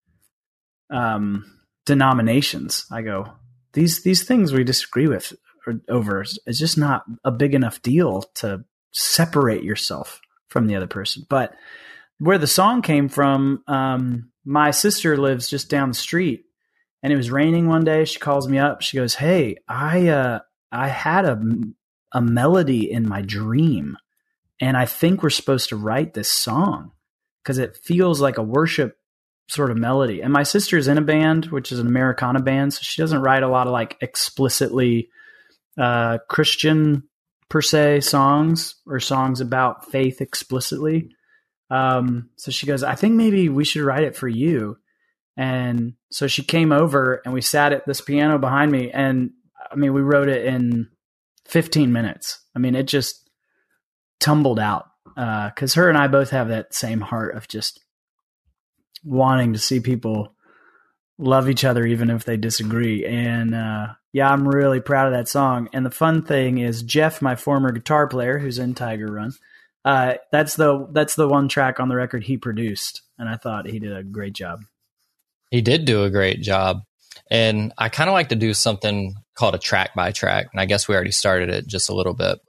um, 0.90 1.46
denominations. 1.86 2.86
I 2.92 3.02
go, 3.02 3.34
these 3.74 4.04
these 4.04 4.24
things 4.24 4.54
we 4.54 4.64
disagree 4.64 5.08
with 5.08 5.34
or 5.66 5.82
over 5.90 6.24
is 6.46 6.60
just 6.60 6.78
not 6.78 7.04
a 7.24 7.32
big 7.32 7.54
enough 7.54 7.82
deal 7.82 8.24
to 8.36 8.64
separate 8.92 9.64
yourself 9.64 10.22
from 10.48 10.68
the 10.68 10.76
other 10.76 10.88
person. 10.88 11.26
But 11.30 11.54
where 12.20 12.38
the 12.38 12.48
song 12.48 12.82
came 12.82 13.10
from, 13.10 13.64
um, 13.68 14.32
my 14.46 14.72
sister 14.72 15.18
lives 15.18 15.50
just 15.50 15.70
down 15.70 15.90
the 15.90 15.96
street, 15.96 16.46
and 17.04 17.12
it 17.12 17.18
was 17.18 17.32
raining 17.32 17.68
one 17.68 17.84
day. 17.84 18.06
She 18.06 18.20
calls 18.20 18.48
me 18.48 18.58
up. 18.58 18.82
She 18.82 18.98
goes, 18.98 19.16
"Hey, 19.16 19.58
I 19.68 20.08
uh, 20.08 20.40
I 20.71 20.88
had 20.88 21.25
a 21.25 21.41
a 22.13 22.21
melody 22.21 22.91
in 22.91 23.07
my 23.07 23.21
dream, 23.21 23.97
and 24.62 24.77
I 24.77 24.86
think 24.86 25.21
we're 25.21 25.29
supposed 25.29 25.69
to 25.69 25.75
write 25.75 26.13
this 26.13 26.29
song 26.29 26.91
because 27.43 27.57
it 27.57 27.77
feels 27.77 28.21
like 28.21 28.38
a 28.38 28.43
worship 28.43 28.97
sort 29.50 29.71
of 29.71 29.77
melody." 29.77 30.21
And 30.21 30.33
my 30.33 30.43
sister's 30.43 30.88
in 30.88 30.97
a 30.97 31.01
band, 31.01 31.45
which 31.45 31.71
is 31.71 31.79
an 31.79 31.88
Americana 31.88 32.41
band, 32.41 32.74
so 32.74 32.79
she 32.81 33.01
doesn't 33.01 33.21
write 33.21 33.43
a 33.43 33.50
lot 33.50 33.67
of 33.67 33.74
like 33.74 33.97
explicitly 34.01 35.09
uh, 35.77 36.17
Christian 36.27 37.03
per 37.50 37.62
se 37.62 38.01
songs 38.01 38.75
or 38.86 39.00
songs 39.00 39.41
about 39.41 39.89
faith 39.91 40.21
explicitly. 40.21 41.09
Um, 41.69 42.29
so 42.38 42.51
she 42.51 42.65
goes, 42.65 42.83
I 42.83 42.95
think 42.95 43.15
maybe 43.15 43.50
we 43.50 43.65
should 43.65 43.83
write 43.83 44.03
it 44.03 44.15
for 44.15 44.27
you. 44.27 44.77
And 45.36 45.93
so 46.12 46.27
she 46.27 46.43
came 46.43 46.71
over 46.71 47.21
and 47.24 47.33
we 47.33 47.41
sat 47.41 47.74
at 47.74 47.86
this 47.86 48.01
piano 48.01 48.38
behind 48.38 48.71
me. 48.71 48.91
And 48.91 49.31
I 49.71 49.75
mean, 49.75 49.93
we 49.93 50.01
wrote 50.01 50.29
it 50.29 50.45
in 50.45 50.89
15 51.45 51.91
minutes. 51.91 52.39
I 52.55 52.59
mean, 52.59 52.75
it 52.75 52.88
just 52.88 53.29
tumbled 54.19 54.59
out. 54.59 54.88
Uh, 55.15 55.50
cause 55.51 55.74
her 55.74 55.89
and 55.89 55.97
I 55.97 56.07
both 56.07 56.29
have 56.29 56.50
that 56.50 56.74
same 56.74 57.01
heart 57.01 57.36
of 57.36 57.47
just 57.47 57.79
wanting 59.03 59.53
to 59.53 59.59
see 59.59 59.79
people 59.79 60.33
love 61.17 61.50
each 61.50 61.63
other, 61.63 61.86
even 61.86 62.09
if 62.09 62.24
they 62.24 62.38
disagree. 62.38 63.03
And, 63.05 63.55
uh, 63.55 63.88
yeah, 64.13 64.29
I'm 64.29 64.47
really 64.47 64.79
proud 64.79 65.07
of 65.07 65.13
that 65.13 65.27
song. 65.27 65.69
And 65.74 65.86
the 65.86 65.91
fun 65.91 66.24
thing 66.24 66.59
is 66.59 66.83
Jeff, 66.83 67.21
my 67.21 67.36
former 67.36 67.71
guitar 67.71 68.07
player 68.07 68.38
who's 68.38 68.59
in 68.59 68.75
Tiger 68.75 69.07
Run, 69.07 69.33
uh, 69.88 70.15
that's 70.33 70.55
the 70.55 70.86
that's 70.91 71.15
the 71.15 71.29
one 71.29 71.47
track 71.47 71.79
on 71.79 71.88
the 71.88 71.95
record 71.95 72.24
he 72.24 72.36
produced, 72.36 73.03
and 73.17 73.29
I 73.29 73.38
thought 73.38 73.69
he 73.69 73.79
did 73.79 73.95
a 73.95 74.03
great 74.03 74.33
job. 74.33 74.65
He 75.50 75.62
did 75.62 75.86
do 75.86 76.03
a 76.03 76.09
great 76.09 76.41
job, 76.41 76.81
and 77.30 77.74
I 77.78 77.90
kind 77.90 78.10
of 78.10 78.14
like 78.14 78.30
to 78.30 78.36
do 78.36 78.54
something 78.54 79.16
called 79.36 79.56
a 79.56 79.60
track 79.60 79.94
by 79.96 80.12
track, 80.12 80.48
and 80.52 80.62
I 80.62 80.66
guess 80.66 80.88
we 80.88 80.96
already 80.96 81.12
started 81.12 81.50
it 81.50 81.68
just 81.68 81.90
a 81.90 81.94
little 81.96 82.14
bit. 82.14 82.40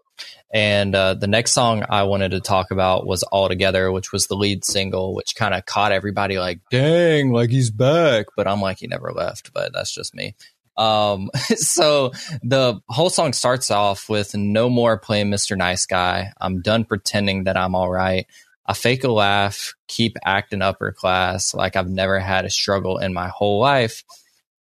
And 0.52 0.94
uh, 0.94 1.14
the 1.14 1.26
next 1.26 1.52
song 1.52 1.84
I 1.88 2.04
wanted 2.04 2.30
to 2.30 2.40
talk 2.40 2.70
about 2.70 3.06
was 3.06 3.22
All 3.24 3.48
Together, 3.48 3.92
which 3.92 4.12
was 4.12 4.26
the 4.26 4.34
lead 4.34 4.64
single, 4.64 5.14
which 5.14 5.36
kind 5.36 5.52
of 5.52 5.66
caught 5.66 5.92
everybody 5.92 6.38
like, 6.38 6.60
dang, 6.70 7.32
like 7.32 7.50
he's 7.50 7.70
back. 7.70 8.26
But 8.34 8.48
I'm 8.48 8.60
like, 8.60 8.78
he 8.78 8.86
never 8.86 9.12
left, 9.12 9.52
but 9.52 9.72
that's 9.74 9.92
just 9.92 10.14
me. 10.14 10.34
Um, 10.78 11.30
so 11.56 12.12
the 12.42 12.80
whole 12.88 13.10
song 13.10 13.34
starts 13.34 13.70
off 13.70 14.08
with 14.08 14.34
no 14.34 14.70
more 14.70 14.96
playing 14.96 15.30
Mr. 15.30 15.56
Nice 15.56 15.84
Guy. 15.84 16.32
I'm 16.40 16.62
done 16.62 16.84
pretending 16.84 17.44
that 17.44 17.58
I'm 17.58 17.74
all 17.74 17.90
right. 17.90 18.26
I 18.64 18.74
fake 18.74 19.04
a 19.04 19.10
laugh, 19.10 19.74
keep 19.86 20.16
acting 20.24 20.62
upper 20.62 20.92
class 20.92 21.54
like 21.54 21.74
I've 21.74 21.88
never 21.88 22.20
had 22.20 22.44
a 22.44 22.50
struggle 22.50 22.98
in 22.98 23.14
my 23.14 23.28
whole 23.28 23.60
life. 23.60 24.04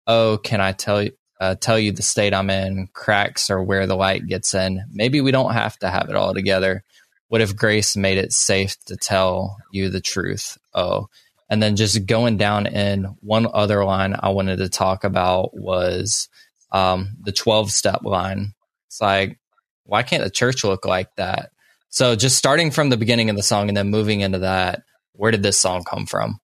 Oh, 0.06 0.38
can 0.38 0.60
I 0.60 0.72
tell 0.72 1.02
you? 1.02 1.12
Uh, 1.40 1.56
tell 1.56 1.78
you 1.78 1.90
the 1.90 2.02
state 2.02 2.32
I'm 2.32 2.48
in, 2.48 2.88
cracks 2.92 3.50
are 3.50 3.62
where 3.62 3.86
the 3.86 3.96
light 3.96 4.26
gets 4.26 4.54
in. 4.54 4.84
Maybe 4.92 5.20
we 5.20 5.32
don't 5.32 5.52
have 5.52 5.76
to 5.80 5.90
have 5.90 6.08
it 6.08 6.14
all 6.14 6.32
together. 6.32 6.84
What 7.28 7.40
if 7.40 7.56
grace 7.56 7.96
made 7.96 8.18
it 8.18 8.32
safe 8.32 8.76
to 8.84 8.96
tell 8.96 9.56
you 9.72 9.88
the 9.90 10.00
truth? 10.00 10.56
Oh, 10.72 11.08
and 11.50 11.62
then 11.62 11.76
just 11.76 12.06
going 12.06 12.36
down 12.36 12.66
in 12.66 13.04
one 13.20 13.46
other 13.52 13.84
line 13.84 14.16
I 14.18 14.30
wanted 14.30 14.58
to 14.58 14.68
talk 14.68 15.04
about 15.04 15.56
was 15.56 16.28
um, 16.72 17.16
the 17.22 17.32
12 17.32 17.70
step 17.70 18.02
line. 18.02 18.54
It's 18.86 19.00
like, 19.00 19.38
why 19.84 20.02
can't 20.02 20.24
the 20.24 20.30
church 20.30 20.64
look 20.64 20.86
like 20.86 21.14
that? 21.16 21.50
So 21.88 22.16
just 22.16 22.36
starting 22.36 22.70
from 22.70 22.88
the 22.88 22.96
beginning 22.96 23.30
of 23.30 23.36
the 23.36 23.42
song 23.42 23.68
and 23.68 23.76
then 23.76 23.90
moving 23.90 24.20
into 24.20 24.40
that, 24.40 24.82
where 25.12 25.30
did 25.30 25.42
this 25.42 25.58
song 25.58 25.84
come 25.84 26.06
from? 26.06 26.40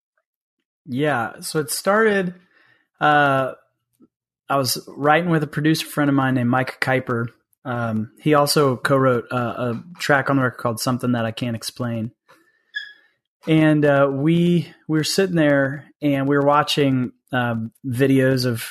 Yeah. 0.86 1.40
So 1.40 1.58
it 1.58 1.70
started, 1.70 2.34
uh, 3.00 3.52
I 4.48 4.56
was 4.56 4.82
writing 4.88 5.30
with 5.30 5.42
a 5.42 5.48
producer 5.48 5.86
friend 5.86 6.10
of 6.10 6.14
mine 6.14 6.34
named 6.34 6.50
Mike 6.50 6.80
Kuiper. 6.80 7.28
Um, 7.64 8.12
he 8.20 8.34
also 8.34 8.76
co-wrote 8.76 9.26
a 9.30 9.80
track 9.98 10.30
on 10.30 10.36
the 10.36 10.42
record 10.42 10.58
called 10.58 10.80
"Something 10.80 11.12
That 11.12 11.26
I 11.26 11.30
Can't 11.30 11.56
Explain," 11.56 12.10
and 13.46 13.84
uh, 13.84 14.08
we 14.10 14.72
we 14.88 14.98
were 14.98 15.04
sitting 15.04 15.36
there 15.36 15.86
and 16.02 16.26
we 16.26 16.36
were 16.36 16.46
watching 16.46 17.12
um, 17.32 17.72
videos 17.86 18.46
of 18.46 18.66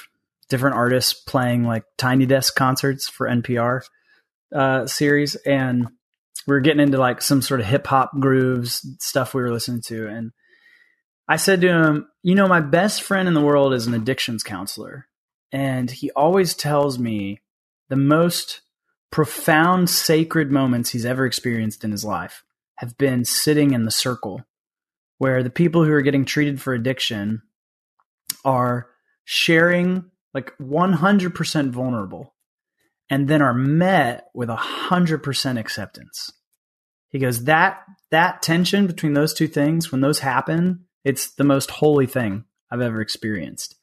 different 0.49 0.75
artists 0.75 1.13
playing 1.13 1.63
like 1.63 1.83
tiny 1.97 2.25
desk 2.25 2.55
concerts 2.55 3.07
for 3.07 3.27
NPR 3.27 3.81
uh, 4.53 4.87
series, 4.87 5.35
and 5.35 5.87
we 6.47 6.53
were 6.53 6.59
getting 6.59 6.81
into 6.81 6.97
like 6.97 7.21
some 7.21 7.41
sort 7.41 7.59
of 7.59 7.67
hip 7.67 7.87
hop 7.87 8.11
grooves 8.19 8.85
stuff 8.99 9.33
we 9.33 9.41
were 9.41 9.53
listening 9.53 9.81
to, 9.83 10.07
and 10.07 10.31
I 11.29 11.37
said 11.37 11.61
to 11.61 11.69
him, 11.69 12.09
"You 12.23 12.35
know, 12.35 12.47
my 12.47 12.59
best 12.59 13.03
friend 13.03 13.27
in 13.27 13.33
the 13.33 13.41
world 13.41 13.73
is 13.73 13.87
an 13.87 13.93
addictions 13.93 14.43
counselor, 14.43 15.07
and 15.51 15.89
he 15.89 16.11
always 16.11 16.53
tells 16.53 16.99
me 16.99 17.39
the 17.87 17.95
most 17.95 18.61
profound 19.11 19.89
sacred 19.89 20.51
moments 20.51 20.89
he's 20.89 21.05
ever 21.05 21.25
experienced 21.25 21.85
in 21.85 21.91
his 21.91 22.03
life." 22.03 22.43
have 22.79 22.97
been 22.97 23.25
sitting 23.25 23.73
in 23.73 23.83
the 23.83 23.91
circle 23.91 24.41
where 25.17 25.43
the 25.43 25.49
people 25.49 25.83
who 25.83 25.91
are 25.91 26.01
getting 26.01 26.23
treated 26.23 26.61
for 26.61 26.73
addiction 26.73 27.41
are 28.45 28.87
sharing 29.25 30.09
like 30.33 30.53
100% 30.59 31.71
vulnerable 31.71 32.33
and 33.09 33.27
then 33.27 33.41
are 33.41 33.53
met 33.53 34.29
with 34.33 34.47
100% 34.47 35.59
acceptance. 35.59 36.31
He 37.09 37.19
goes 37.19 37.43
that 37.43 37.83
that 38.11 38.41
tension 38.41 38.87
between 38.87 39.13
those 39.13 39.33
two 39.33 39.47
things 39.47 39.91
when 39.91 39.99
those 39.99 40.19
happen, 40.19 40.85
it's 41.03 41.31
the 41.35 41.43
most 41.43 41.71
holy 41.71 42.05
thing 42.05 42.45
I've 42.71 42.81
ever 42.81 43.01
experienced. 43.01 43.75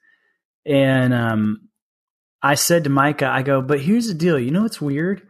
And 0.64 1.14
um, 1.14 1.68
I 2.42 2.54
said 2.54 2.84
to 2.84 2.90
Micah, 2.90 3.28
I 3.28 3.42
go, 3.42 3.62
but 3.62 3.80
here's 3.80 4.08
the 4.08 4.14
deal. 4.14 4.38
You 4.38 4.50
know 4.50 4.62
what's 4.62 4.80
weird? 4.80 5.26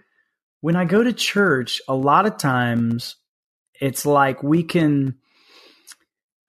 When 0.61 0.77
I 0.77 0.85
go 0.85 1.03
to 1.03 1.13
church, 1.13 1.81
a 1.89 1.95
lot 1.95 2.27
of 2.27 2.39
times 2.39 3.17
it's 3.81 4.07
like 4.07 4.43
we 4.43 4.63
can 4.63 5.17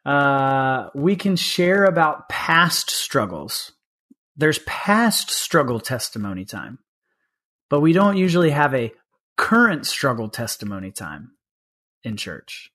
uh, 0.05 0.89
we 0.95 1.17
can 1.17 1.35
share 1.35 1.83
about 1.83 2.29
past 2.29 2.89
struggles. 2.89 3.73
There's 4.37 4.59
past 4.59 5.31
struggle 5.31 5.81
testimony 5.81 6.45
time, 6.45 6.79
but 7.69 7.81
we 7.81 7.91
don't 7.91 8.15
usually 8.15 8.51
have 8.51 8.73
a 8.73 8.93
current 9.35 9.85
struggle 9.85 10.29
testimony 10.29 10.91
time 10.91 11.31
in 12.03 12.15
church. 12.15 12.71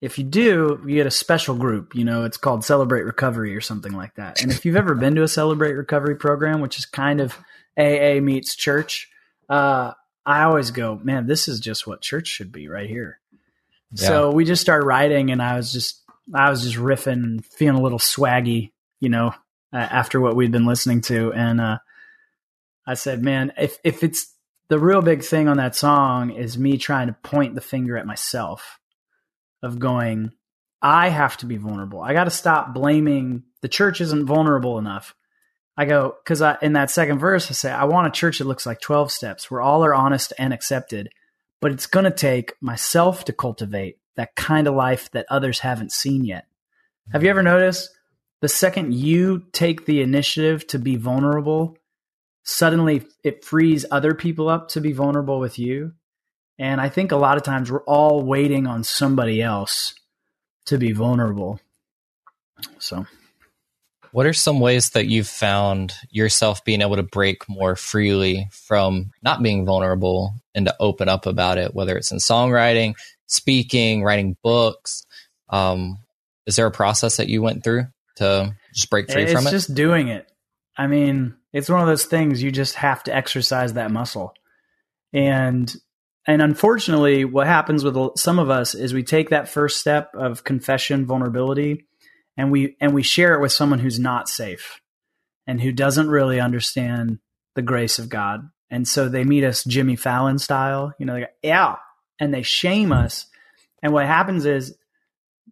If 0.00 0.18
you 0.18 0.24
do, 0.24 0.82
you 0.86 0.96
get 0.96 1.06
a 1.06 1.10
special 1.10 1.54
group. 1.54 1.94
You 1.94 2.04
know, 2.04 2.24
it's 2.24 2.36
called 2.36 2.64
Celebrate 2.64 3.02
Recovery 3.02 3.56
or 3.56 3.60
something 3.60 3.92
like 3.92 4.14
that. 4.16 4.42
And 4.42 4.50
if 4.52 4.64
you've 4.64 4.76
ever 4.76 4.94
been 4.94 5.14
to 5.14 5.22
a 5.22 5.28
Celebrate 5.28 5.72
Recovery 5.72 6.16
program, 6.16 6.60
which 6.60 6.78
is 6.78 6.84
kind 6.84 7.20
of 7.20 7.38
AA 7.78 8.20
meets 8.20 8.54
church, 8.54 9.08
uh, 9.48 9.92
I 10.26 10.42
always 10.42 10.70
go, 10.70 11.00
man, 11.02 11.26
this 11.26 11.48
is 11.48 11.60
just 11.60 11.86
what 11.86 12.00
church 12.00 12.26
should 12.26 12.52
be 12.52 12.68
right 12.68 12.88
here. 12.88 13.18
Yeah. 13.92 14.08
So 14.08 14.30
we 14.32 14.44
just 14.44 14.62
started 14.62 14.86
writing, 14.86 15.30
and 15.30 15.40
I 15.40 15.56
was 15.56 15.72
just 15.72 16.02
I 16.32 16.50
was 16.50 16.62
just 16.62 16.76
riffing, 16.76 17.44
feeling 17.44 17.78
a 17.78 17.82
little 17.82 17.98
swaggy, 17.98 18.72
you 19.00 19.08
know, 19.08 19.34
uh, 19.72 19.76
after 19.76 20.20
what 20.20 20.36
we'd 20.36 20.52
been 20.52 20.66
listening 20.66 21.00
to, 21.02 21.32
and 21.32 21.60
uh, 21.60 21.78
I 22.86 22.94
said, 22.94 23.22
"Man, 23.22 23.52
if 23.58 23.78
if 23.84 24.02
it's 24.02 24.34
the 24.68 24.78
real 24.78 25.02
big 25.02 25.22
thing 25.22 25.48
on 25.48 25.58
that 25.58 25.76
song 25.76 26.30
is 26.30 26.56
me 26.58 26.78
trying 26.78 27.08
to 27.08 27.12
point 27.22 27.54
the 27.54 27.60
finger 27.60 27.96
at 27.96 28.06
myself, 28.06 28.78
of 29.64 29.78
going, 29.78 30.32
I 30.80 31.08
have 31.08 31.36
to 31.38 31.46
be 31.46 31.56
vulnerable. 31.56 32.00
I 32.00 32.12
got 32.12 32.24
to 32.24 32.30
stop 32.30 32.74
blaming 32.74 33.44
the 33.62 33.68
church 33.68 34.00
isn't 34.00 34.26
vulnerable 34.26 34.78
enough." 34.78 35.14
I 35.76 35.86
go 35.86 36.14
because 36.22 36.40
I 36.40 36.56
in 36.62 36.74
that 36.74 36.90
second 36.90 37.18
verse 37.18 37.50
I 37.50 37.54
say 37.54 37.72
I 37.72 37.84
want 37.84 38.06
a 38.06 38.10
church 38.10 38.38
that 38.38 38.46
looks 38.46 38.66
like 38.66 38.80
twelve 38.80 39.10
steps 39.10 39.50
where 39.50 39.60
all 39.60 39.84
are 39.84 39.94
honest 39.94 40.32
and 40.38 40.52
accepted, 40.52 41.08
but 41.60 41.72
it's 41.72 41.86
going 41.86 42.04
to 42.04 42.10
take 42.10 42.54
myself 42.60 43.24
to 43.24 43.32
cultivate 43.32 43.98
that 44.16 44.36
kind 44.36 44.68
of 44.68 44.74
life 44.74 45.10
that 45.10 45.26
others 45.28 45.60
haven't 45.60 45.90
seen 45.90 46.24
yet. 46.24 46.46
Have 47.12 47.24
you 47.24 47.30
ever 47.30 47.40
mm-hmm. 47.40 47.48
noticed 47.48 47.90
the 48.40 48.48
second 48.48 48.94
you 48.94 49.44
take 49.52 49.86
the 49.86 50.00
initiative 50.00 50.66
to 50.68 50.78
be 50.78 50.96
vulnerable, 50.96 51.76
suddenly 52.44 53.04
it 53.24 53.44
frees 53.44 53.84
other 53.90 54.14
people 54.14 54.48
up 54.48 54.68
to 54.68 54.80
be 54.80 54.92
vulnerable 54.92 55.40
with 55.40 55.58
you? 55.58 55.92
And 56.58 56.80
I 56.80 56.88
think 56.88 57.12
a 57.12 57.16
lot 57.16 57.36
of 57.36 57.42
times 57.42 57.70
we're 57.70 57.82
all 57.84 58.22
waiting 58.22 58.66
on 58.66 58.84
somebody 58.84 59.42
else 59.42 59.94
to 60.66 60.78
be 60.78 60.92
vulnerable. 60.92 61.60
So, 62.78 63.06
what 64.12 64.26
are 64.26 64.32
some 64.32 64.60
ways 64.60 64.90
that 64.90 65.06
you've 65.06 65.26
found 65.26 65.94
yourself 66.10 66.64
being 66.64 66.82
able 66.82 66.96
to 66.96 67.02
break 67.02 67.48
more 67.48 67.74
freely 67.74 68.48
from 68.52 69.10
not 69.22 69.42
being 69.42 69.66
vulnerable 69.66 70.34
and 70.54 70.66
to 70.66 70.76
open 70.78 71.08
up 71.08 71.26
about 71.26 71.58
it, 71.58 71.74
whether 71.74 71.96
it's 71.96 72.12
in 72.12 72.18
songwriting, 72.18 72.94
speaking, 73.26 74.04
writing 74.04 74.36
books? 74.42 75.04
Um, 75.48 75.98
is 76.46 76.54
there 76.56 76.66
a 76.66 76.70
process 76.70 77.16
that 77.16 77.28
you 77.28 77.42
went 77.42 77.64
through 77.64 77.86
to 78.16 78.54
just 78.72 78.88
break 78.88 79.10
free 79.10 79.24
it's 79.24 79.32
from 79.32 79.46
it? 79.46 79.52
It's 79.52 79.66
just 79.66 79.74
doing 79.74 80.08
it. 80.08 80.30
I 80.76 80.86
mean, 80.86 81.34
it's 81.52 81.68
one 81.68 81.80
of 81.80 81.86
those 81.86 82.04
things 82.04 82.42
you 82.42 82.52
just 82.52 82.76
have 82.76 83.02
to 83.04 83.14
exercise 83.14 83.72
that 83.72 83.90
muscle. 83.90 84.34
And 85.12 85.74
and 86.26 86.40
unfortunately, 86.40 87.24
what 87.24 87.46
happens 87.46 87.84
with 87.84 87.96
some 88.16 88.38
of 88.38 88.48
us 88.48 88.74
is 88.74 88.94
we 88.94 89.02
take 89.02 89.30
that 89.30 89.48
first 89.48 89.78
step 89.78 90.14
of 90.14 90.44
confession, 90.44 91.06
vulnerability, 91.06 91.86
and 92.36 92.50
we 92.50 92.76
and 92.80 92.94
we 92.94 93.02
share 93.02 93.34
it 93.34 93.40
with 93.40 93.52
someone 93.52 93.78
who's 93.78 93.98
not 93.98 94.28
safe 94.28 94.80
and 95.46 95.60
who 95.60 95.70
doesn't 95.70 96.08
really 96.08 96.40
understand 96.40 97.18
the 97.54 97.62
grace 97.62 97.98
of 97.98 98.08
God. 98.08 98.48
And 98.70 98.88
so 98.88 99.08
they 99.08 99.24
meet 99.24 99.44
us 99.44 99.64
Jimmy 99.64 99.96
Fallon 99.96 100.38
style, 100.38 100.94
you 100.98 101.06
know, 101.06 101.14
they 101.14 101.20
go, 101.20 101.26
yeah, 101.42 101.76
and 102.18 102.32
they 102.32 102.42
shame 102.42 102.90
us. 102.90 103.26
And 103.82 103.92
what 103.92 104.06
happens 104.06 104.46
is 104.46 104.76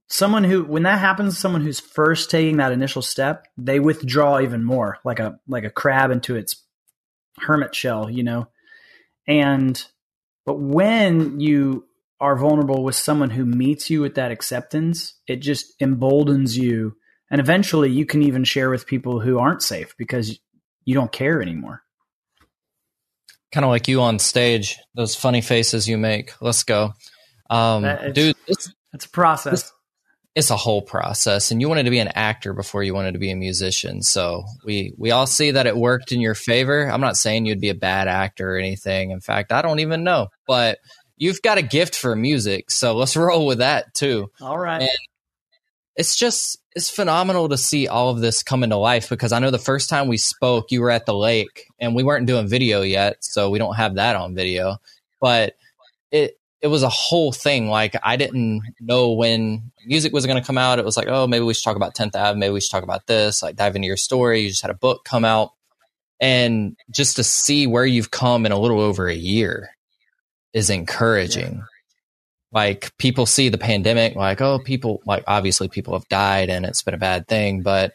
someone 0.09 0.43
who 0.43 0.65
when 0.65 0.85
that 0.85 0.99
happens, 0.99 1.39
someone 1.39 1.61
who's 1.61 1.81
first 1.81 2.31
taking 2.31 2.57
that 2.57 2.73
initial 2.73 3.03
step, 3.03 3.47
they 3.59 3.79
withdraw 3.79 4.41
even 4.41 4.65
more, 4.65 4.99
like 5.05 5.19
a 5.19 5.39
like 5.47 5.65
a 5.65 5.71
crab 5.71 6.11
into 6.11 6.35
its 6.35 6.65
hermit 7.39 7.75
shell, 7.75 8.09
you 8.09 8.23
know. 8.23 8.49
And 9.29 9.85
but 10.45 10.59
when 10.59 11.41
you 11.41 11.85
are 12.21 12.37
vulnerable 12.37 12.85
with 12.85 12.95
someone 12.95 13.31
who 13.31 13.45
meets 13.45 13.91
you 13.91 14.01
with 14.01 14.15
that 14.15 14.31
acceptance, 14.31 15.15
it 15.27 15.37
just 15.37 15.75
emboldens 15.81 16.57
you. 16.57 16.97
And 17.31 17.41
eventually 17.41 17.91
you 17.91 18.07
can 18.07 18.23
even 18.23 18.45
share 18.45 18.71
with 18.71 18.87
people 18.87 19.21
who 19.21 19.39
aren't 19.39 19.63
safe 19.63 19.95
because 19.99 20.39
you 20.85 20.95
don't 20.95 21.11
care 21.11 21.43
anymore. 21.43 21.83
Kind 23.51 23.65
of 23.65 23.71
like 23.71 23.89
you 23.89 24.01
on 24.01 24.19
stage, 24.19 24.79
those 24.95 25.15
funny 25.15 25.41
faces 25.41 25.89
you 25.89 25.99
make. 25.99 26.33
Let's 26.41 26.63
go. 26.63 26.93
Um, 27.51 27.83
dude, 28.13 28.37
it's, 28.47 28.73
it's 28.93 29.07
a 29.07 29.11
process. 29.11 29.63
This, 29.63 29.73
it's 30.35 30.51
a 30.51 30.57
whole 30.57 30.81
process 30.81 31.51
and 31.51 31.61
you 31.61 31.69
wanted 31.69 31.85
to 31.85 31.91
be 31.91 31.99
an 31.99 32.09
actor 32.09 32.55
before 32.55 32.83
you 32.83 32.95
wanted 32.95 33.13
to 33.13 33.19
be 33.19 33.31
a 33.31 33.37
musician. 33.37 34.03
So 34.03 34.45
we 34.65 34.95
we 34.97 35.11
all 35.11 35.27
see 35.27 35.51
that 35.51 35.67
it 35.67 35.77
worked 35.77 36.13
in 36.13 36.21
your 36.21 36.35
favor. 36.35 36.91
I'm 36.91 37.03
not 37.03 37.17
saying 37.17 37.45
you'd 37.45 37.61
be 37.61 37.69
a 37.69 37.75
bad 37.75 38.09
actor 38.09 38.55
or 38.55 38.59
anything. 38.59 39.11
In 39.11 39.21
fact 39.21 39.53
i 39.53 39.61
don't 39.61 39.81
even 39.81 40.05
know. 40.05 40.29
But 40.47 40.79
you've 41.19 41.43
got 41.43 41.59
a 41.59 41.63
gift 41.63 41.95
for 41.95 42.17
music 42.17 42.71
so 42.71 42.95
let's 42.97 43.17
roll 43.17 43.47
with 43.47 43.59
that 43.59 43.93
too. 43.95 44.31
All 44.41 44.59
right. 44.59 44.83
And 44.83 44.91
it's 45.97 46.17
just 46.17 46.59
it's 46.75 46.89
phenomenal 46.89 47.51
to 47.51 47.59
see 47.59 47.87
all 47.87 48.09
of 48.09 48.21
this 48.21 48.43
come 48.43 48.65
into 48.65 48.77
life 48.77 49.11
because 49.11 49.31
i 49.31 49.39
know 49.39 49.51
the 49.51 49.59
first 49.59 49.91
time 49.91 50.09
we 50.09 50.17
spoke 50.17 50.71
you 50.71 50.81
were 50.81 50.91
at 50.91 51.05
the 51.05 51.15
lake 51.15 51.67
and 51.79 51.95
we 51.95 52.03
weren't 52.03 52.25
doing 52.25 52.49
video 52.49 52.81
yet 52.81 53.17
so 53.21 53.51
we 53.51 53.59
don't 53.59 53.77
have 53.77 53.97
that 53.97 54.17
on 54.17 54.35
video. 54.35 54.79
But 55.21 55.55
it 56.11 56.39
it 56.63 56.69
was 56.69 56.85
a 56.85 56.89
whole 56.89 57.33
thing. 57.33 57.69
Like 57.69 57.97
I 58.03 58.17
didn't 58.17 58.63
know 58.81 59.13
when 59.13 59.73
music 59.85 60.13
was 60.13 60.25
going 60.27 60.41
to 60.41 60.47
come 60.47 60.57
out. 60.57 60.79
It 60.79 60.85
was 60.85 60.97
like, 60.97 61.09
oh, 61.09 61.27
maybe 61.27 61.45
we 61.45 61.55
should 61.55 61.65
talk 61.65 61.77
about 61.77 61.97
10th 61.97 62.15
Ave. 62.15 62.39
Maybe 62.39 62.53
we 62.53 62.61
should 62.61 62.71
talk 62.71 62.85
about 62.85 63.07
this. 63.09 63.43
Like 63.43 63.57
dive 63.57 63.75
into 63.75 63.89
your 63.89 63.97
story. 63.97 64.43
You 64.43 64.51
just 64.51 64.63
had 64.63 64.71
a 64.71 64.75
book 64.75 65.05
come 65.05 65.25
out, 65.25 65.51
and 66.21 66.77
just 66.89 67.17
to 67.17 67.25
see 67.25 67.67
where 67.67 67.85
you've 67.85 68.13
come 68.13 68.47
in 68.47 68.53
a 68.53 68.59
little 68.59 68.81
over 68.81 69.09
a 69.09 69.15
year 69.15 69.71
is 70.53 70.71
encouraging. 70.71 71.55
Yeah. 71.55 71.65
Like 72.53 72.97
people 72.97 73.27
see 73.27 73.49
the 73.49 73.59
pandemic, 73.59 74.15
like 74.15 74.41
oh, 74.41 74.61
people 74.61 75.03
like 75.05 75.25
obviously 75.27 75.69
people 75.69 75.95
have 75.95 76.07
died 76.09 76.49
and 76.49 76.65
it's 76.65 76.83
been 76.83 76.95
a 76.95 76.99
bad 76.99 77.27
thing, 77.27 77.63
but 77.63 77.93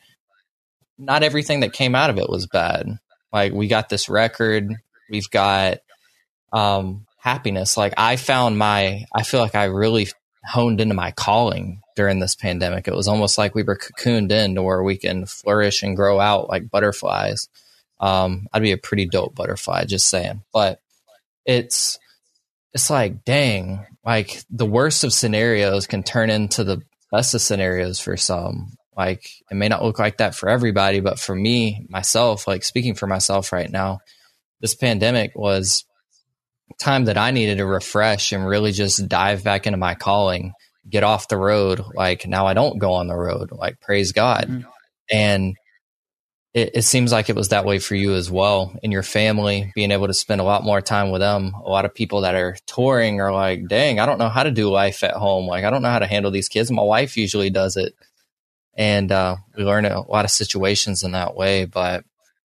not 0.97 1.23
everything 1.23 1.61
that 1.61 1.73
came 1.73 1.95
out 1.95 2.09
of 2.09 2.17
it 2.17 2.29
was 2.29 2.47
bad. 2.47 2.97
Like 3.31 3.53
we 3.53 3.67
got 3.67 3.87
this 3.87 4.09
record, 4.09 4.73
we've 5.09 5.29
got 5.29 5.77
um 6.51 7.06
happiness. 7.27 7.75
Like 7.75 7.93
I 7.97 8.15
found 8.15 8.57
my, 8.57 9.03
I 9.13 9.23
feel 9.23 9.41
like 9.41 9.55
I 9.55 9.65
really 9.65 10.07
honed 10.45 10.79
into 10.79 10.95
my 10.95 11.11
calling 11.11 11.81
during 11.97 12.19
this 12.19 12.35
pandemic. 12.35 12.87
It 12.87 12.95
was 12.95 13.09
almost 13.09 13.37
like 13.37 13.53
we 13.53 13.63
were 13.63 13.77
cocooned 13.77 14.31
in 14.31 14.55
to 14.55 14.63
where 14.63 14.81
we 14.81 14.95
can 14.95 15.25
flourish 15.25 15.83
and 15.83 15.97
grow 15.97 16.21
out 16.21 16.47
like 16.47 16.69
butterflies. 16.69 17.49
Um, 17.99 18.47
I'd 18.53 18.61
be 18.61 18.71
a 18.71 18.77
pretty 18.77 19.07
dope 19.07 19.35
butterfly, 19.35 19.83
just 19.83 20.07
saying. 20.07 20.43
But 20.53 20.79
it's, 21.45 21.99
it's 22.73 22.89
like, 22.89 23.25
dang, 23.25 23.85
like 24.05 24.41
the 24.49 24.65
worst 24.65 25.03
of 25.03 25.11
scenarios 25.11 25.85
can 25.85 26.03
turn 26.03 26.29
into 26.29 26.63
the 26.63 26.81
best 27.11 27.33
of 27.33 27.41
scenarios 27.41 27.99
for 27.99 28.15
some. 28.15 28.77
Like 28.95 29.29
it 29.51 29.55
may 29.55 29.67
not 29.67 29.83
look 29.83 29.99
like 29.99 30.19
that 30.19 30.33
for 30.33 30.47
everybody, 30.47 31.01
but 31.01 31.19
for 31.19 31.35
me, 31.35 31.85
myself, 31.89 32.47
like 32.47 32.63
speaking 32.63 32.95
for 32.95 33.05
myself 33.05 33.51
right 33.51 33.69
now, 33.69 33.99
this 34.61 34.75
pandemic 34.75 35.35
was 35.35 35.83
time 36.79 37.05
that 37.05 37.17
I 37.17 37.31
needed 37.31 37.57
to 37.57 37.65
refresh 37.65 38.31
and 38.31 38.45
really 38.45 38.71
just 38.71 39.07
dive 39.07 39.43
back 39.43 39.67
into 39.67 39.77
my 39.77 39.95
calling, 39.95 40.53
get 40.89 41.03
off 41.03 41.27
the 41.27 41.37
road. 41.37 41.81
Like 41.93 42.27
now 42.27 42.45
I 42.45 42.53
don't 42.53 42.79
go 42.79 42.93
on 42.93 43.07
the 43.07 43.15
road, 43.15 43.51
like 43.51 43.79
praise 43.79 44.11
God. 44.11 44.45
Mm-hmm. 44.47 44.69
And 45.11 45.55
it, 46.53 46.71
it, 46.75 46.81
seems 46.83 47.11
like 47.11 47.29
it 47.29 47.35
was 47.35 47.49
that 47.49 47.65
way 47.65 47.79
for 47.79 47.95
you 47.95 48.15
as 48.15 48.31
well 48.31 48.75
in 48.81 48.91
your 48.91 49.03
family, 49.03 49.71
being 49.75 49.91
able 49.91 50.07
to 50.07 50.13
spend 50.13 50.41
a 50.41 50.45
lot 50.45 50.63
more 50.63 50.81
time 50.81 51.11
with 51.11 51.21
them. 51.21 51.53
A 51.53 51.69
lot 51.69 51.85
of 51.85 51.93
people 51.93 52.21
that 52.21 52.35
are 52.35 52.57
touring 52.65 53.21
are 53.21 53.31
like, 53.31 53.67
dang, 53.67 53.99
I 53.99 54.05
don't 54.05 54.17
know 54.17 54.29
how 54.29 54.43
to 54.43 54.51
do 54.51 54.69
life 54.69 55.03
at 55.03 55.13
home. 55.13 55.47
Like 55.47 55.63
I 55.63 55.69
don't 55.69 55.81
know 55.81 55.89
how 55.89 55.99
to 55.99 56.07
handle 56.07 56.31
these 56.31 56.49
kids. 56.49 56.71
My 56.71 56.81
wife 56.81 57.15
usually 57.15 57.49
does 57.49 57.77
it. 57.77 57.93
And 58.75 59.11
uh, 59.11 59.37
we 59.55 59.63
learn 59.63 59.85
a 59.85 60.01
lot 60.01 60.25
of 60.25 60.31
situations 60.31 61.03
in 61.03 61.11
that 61.11 61.35
way. 61.35 61.65
But 61.65 62.03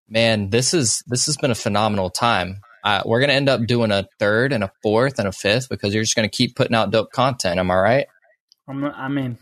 man, 0.08 0.50
this 0.50 0.74
is 0.74 1.04
this 1.08 1.26
has 1.26 1.38
been 1.38 1.52
a 1.52 1.56
phenomenal 1.56 2.10
time 2.10 2.62
uh, 2.84 3.04
we're 3.06 3.20
going 3.20 3.30
to 3.30 3.36
end 3.36 3.50
up 3.50 3.66
doing 3.66 3.92
a 3.92 4.08
third 4.20 4.54
and 4.54 4.64
a 4.64 4.72
fourth 4.82 5.20
and 5.20 5.28
a 5.28 5.32
fifth 5.32 5.70
because 5.70 5.94
you're 5.94 6.04
just 6.04 6.16
going 6.16 6.30
to 6.30 6.36
keep 6.36 6.56
putting 6.56 6.76
out 6.76 6.92
dope 6.92 7.12
content. 7.12 7.60
Am 7.60 7.70
I 7.70 7.76
right? 7.76 8.08
I'm, 8.68 8.84
I 8.86 9.08
mean, 9.08 9.38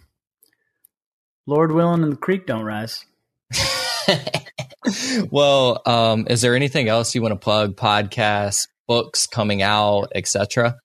Lord 1.45 1.71
willing, 1.71 2.03
and 2.03 2.11
the 2.11 2.17
creek 2.17 2.45
don't 2.45 2.63
rise. 2.63 3.05
well, 5.31 5.81
um, 5.85 6.27
is 6.29 6.41
there 6.41 6.55
anything 6.55 6.87
else 6.89 7.15
you 7.15 7.21
want 7.21 7.33
to 7.33 7.39
plug? 7.39 7.75
Podcasts, 7.75 8.67
books 8.87 9.27
coming 9.27 9.61
out, 9.61 10.11
etc. 10.13 10.77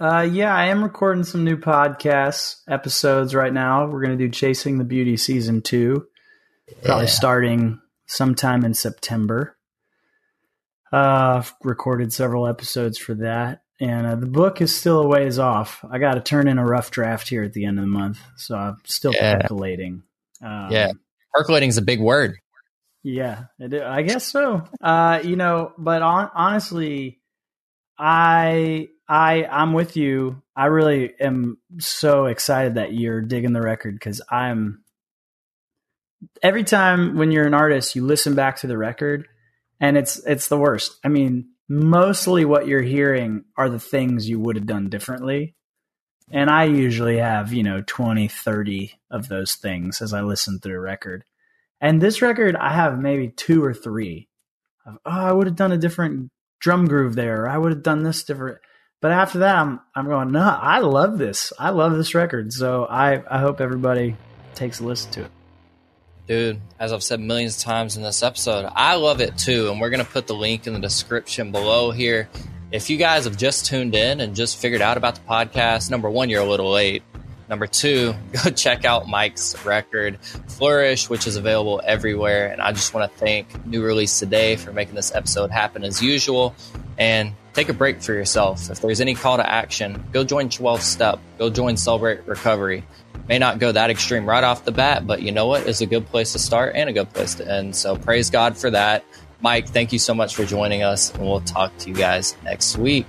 Uh, 0.00 0.28
yeah, 0.30 0.54
I 0.54 0.66
am 0.66 0.84
recording 0.84 1.24
some 1.24 1.44
new 1.44 1.56
podcasts 1.56 2.60
episodes 2.68 3.34
right 3.34 3.52
now. 3.52 3.86
We're 3.86 4.04
going 4.04 4.16
to 4.16 4.24
do 4.24 4.30
Chasing 4.30 4.78
the 4.78 4.84
Beauty 4.84 5.16
season 5.16 5.60
two, 5.60 6.06
probably 6.84 7.06
yeah. 7.06 7.10
starting 7.10 7.80
sometime 8.06 8.64
in 8.64 8.74
September. 8.74 9.57
Uh, 10.92 11.40
I've 11.40 11.54
recorded 11.62 12.12
several 12.12 12.46
episodes 12.46 12.98
for 12.98 13.14
that, 13.16 13.62
and 13.80 14.06
uh, 14.06 14.16
the 14.16 14.26
book 14.26 14.60
is 14.60 14.74
still 14.74 15.02
a 15.02 15.06
ways 15.06 15.38
off. 15.38 15.84
I 15.90 15.98
got 15.98 16.14
to 16.14 16.20
turn 16.20 16.48
in 16.48 16.58
a 16.58 16.64
rough 16.64 16.90
draft 16.90 17.28
here 17.28 17.42
at 17.42 17.52
the 17.52 17.66
end 17.66 17.78
of 17.78 17.84
the 17.84 17.90
month, 17.90 18.18
so 18.36 18.56
I'm 18.56 18.76
still 18.84 19.12
yeah. 19.14 19.38
percolating. 19.38 20.02
Um, 20.42 20.68
yeah, 20.70 20.92
percolating 21.34 21.68
is 21.68 21.78
a 21.78 21.82
big 21.82 22.00
word. 22.00 22.38
Yeah, 23.02 23.44
I 23.60 24.02
guess 24.02 24.26
so. 24.26 24.64
Uh, 24.80 25.20
you 25.22 25.36
know, 25.36 25.72
but 25.78 26.02
on, 26.02 26.30
honestly, 26.34 27.20
I 27.98 28.88
I 29.08 29.44
I'm 29.44 29.72
with 29.72 29.96
you. 29.96 30.42
I 30.56 30.66
really 30.66 31.12
am 31.20 31.58
so 31.78 32.26
excited 32.26 32.74
that 32.74 32.92
you're 32.92 33.20
digging 33.20 33.52
the 33.52 33.62
record 33.62 33.94
because 33.94 34.20
I'm 34.30 34.84
every 36.42 36.64
time 36.64 37.16
when 37.16 37.30
you're 37.30 37.46
an 37.46 37.54
artist, 37.54 37.94
you 37.94 38.04
listen 38.04 38.34
back 38.34 38.56
to 38.58 38.66
the 38.66 38.78
record 38.78 39.28
and 39.80 39.96
it's 39.96 40.18
it's 40.26 40.48
the 40.48 40.58
worst. 40.58 40.98
I 41.04 41.08
mean, 41.08 41.50
mostly 41.68 42.44
what 42.44 42.66
you're 42.66 42.82
hearing 42.82 43.44
are 43.56 43.68
the 43.68 43.78
things 43.78 44.28
you 44.28 44.40
would 44.40 44.56
have 44.56 44.66
done 44.66 44.88
differently. 44.88 45.54
And 46.30 46.50
I 46.50 46.64
usually 46.64 47.18
have, 47.18 47.52
you 47.52 47.62
know, 47.62 47.82
20, 47.86 48.28
30 48.28 48.92
of 49.10 49.28
those 49.28 49.54
things 49.54 50.02
as 50.02 50.12
I 50.12 50.20
listen 50.20 50.58
through 50.58 50.76
a 50.76 50.80
record. 50.80 51.24
And 51.80 52.00
this 52.00 52.20
record, 52.20 52.56
I 52.56 52.72
have 52.72 52.98
maybe 52.98 53.28
two 53.28 53.64
or 53.64 53.72
three 53.72 54.28
of, 54.84 54.98
oh, 55.06 55.10
I 55.10 55.32
would 55.32 55.46
have 55.46 55.56
done 55.56 55.72
a 55.72 55.78
different 55.78 56.30
drum 56.60 56.86
groove 56.86 57.14
there. 57.14 57.48
I 57.48 57.56
would 57.56 57.72
have 57.72 57.82
done 57.82 58.02
this 58.02 58.24
different. 58.24 58.58
But 59.00 59.12
after 59.12 59.38
that, 59.38 59.56
I'm, 59.56 59.80
I'm 59.94 60.06
going, 60.06 60.32
no, 60.32 60.40
I 60.40 60.80
love 60.80 61.18
this. 61.18 61.52
I 61.58 61.70
love 61.70 61.96
this 61.96 62.14
record. 62.14 62.52
So 62.52 62.84
I, 62.84 63.22
I 63.30 63.38
hope 63.38 63.60
everybody 63.60 64.16
takes 64.54 64.80
a 64.80 64.84
listen 64.84 65.12
to 65.12 65.24
it. 65.24 65.37
Dude, 66.28 66.60
as 66.78 66.92
I've 66.92 67.02
said 67.02 67.20
millions 67.20 67.56
of 67.56 67.62
times 67.62 67.96
in 67.96 68.02
this 68.02 68.22
episode, 68.22 68.70
I 68.76 68.96
love 68.96 69.22
it 69.22 69.38
too. 69.38 69.70
And 69.70 69.80
we're 69.80 69.88
going 69.88 70.04
to 70.04 70.10
put 70.10 70.26
the 70.26 70.34
link 70.34 70.66
in 70.66 70.74
the 70.74 70.78
description 70.78 71.52
below 71.52 71.90
here. 71.90 72.28
If 72.70 72.90
you 72.90 72.98
guys 72.98 73.24
have 73.24 73.38
just 73.38 73.64
tuned 73.64 73.94
in 73.94 74.20
and 74.20 74.36
just 74.36 74.58
figured 74.58 74.82
out 74.82 74.98
about 74.98 75.14
the 75.14 75.22
podcast, 75.22 75.90
number 75.90 76.10
one, 76.10 76.28
you're 76.28 76.42
a 76.42 76.48
little 76.48 76.70
late. 76.70 77.02
Number 77.48 77.66
two, 77.66 78.14
go 78.32 78.50
check 78.50 78.84
out 78.84 79.08
Mike's 79.08 79.64
record, 79.64 80.18
Flourish, 80.48 81.08
which 81.08 81.26
is 81.26 81.36
available 81.36 81.80
everywhere. 81.82 82.52
And 82.52 82.60
I 82.60 82.72
just 82.72 82.92
want 82.92 83.10
to 83.10 83.18
thank 83.18 83.64
New 83.64 83.82
Release 83.82 84.18
Today 84.18 84.56
for 84.56 84.70
making 84.70 84.96
this 84.96 85.14
episode 85.14 85.50
happen 85.50 85.82
as 85.82 86.02
usual. 86.02 86.54
And 86.98 87.32
take 87.54 87.70
a 87.70 87.72
break 87.72 88.02
for 88.02 88.12
yourself. 88.12 88.70
If 88.70 88.82
there's 88.82 89.00
any 89.00 89.14
call 89.14 89.38
to 89.38 89.48
action, 89.48 90.04
go 90.12 90.24
join 90.24 90.50
12 90.50 90.82
Step, 90.82 91.20
go 91.38 91.48
join 91.48 91.78
Celebrate 91.78 92.26
Recovery. 92.26 92.84
May 93.28 93.38
not 93.38 93.58
go 93.58 93.72
that 93.72 93.90
extreme 93.90 94.24
right 94.24 94.42
off 94.42 94.64
the 94.64 94.72
bat, 94.72 95.06
but 95.06 95.20
you 95.20 95.32
know 95.32 95.46
what 95.46 95.66
is 95.66 95.82
a 95.82 95.86
good 95.86 96.06
place 96.06 96.32
to 96.32 96.38
start 96.38 96.74
and 96.74 96.88
a 96.88 96.92
good 96.94 97.12
place 97.12 97.34
to 97.34 97.50
end. 97.50 97.76
So 97.76 97.94
praise 97.94 98.30
God 98.30 98.56
for 98.56 98.70
that. 98.70 99.04
Mike, 99.40 99.68
thank 99.68 99.92
you 99.92 99.98
so 99.98 100.14
much 100.14 100.34
for 100.34 100.44
joining 100.44 100.82
us, 100.82 101.14
and 101.14 101.22
we'll 101.22 101.42
talk 101.42 101.76
to 101.78 101.90
you 101.90 101.94
guys 101.94 102.36
next 102.42 102.78
week. 102.78 103.06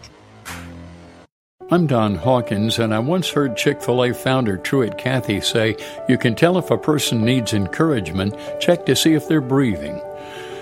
I'm 1.71 1.87
Don 1.87 2.15
Hawkins, 2.15 2.79
and 2.79 2.93
I 2.93 2.99
once 2.99 3.29
heard 3.29 3.55
Chick 3.55 3.81
fil 3.81 4.03
A 4.03 4.13
founder 4.13 4.57
Truett 4.57 4.97
Cathy 4.97 5.39
say, 5.39 5.77
You 6.09 6.17
can 6.17 6.35
tell 6.35 6.57
if 6.57 6.71
a 6.71 6.77
person 6.77 7.23
needs 7.23 7.53
encouragement, 7.53 8.35
check 8.59 8.85
to 8.87 8.95
see 8.95 9.13
if 9.13 9.27
they're 9.27 9.39
breathing. 9.39 10.01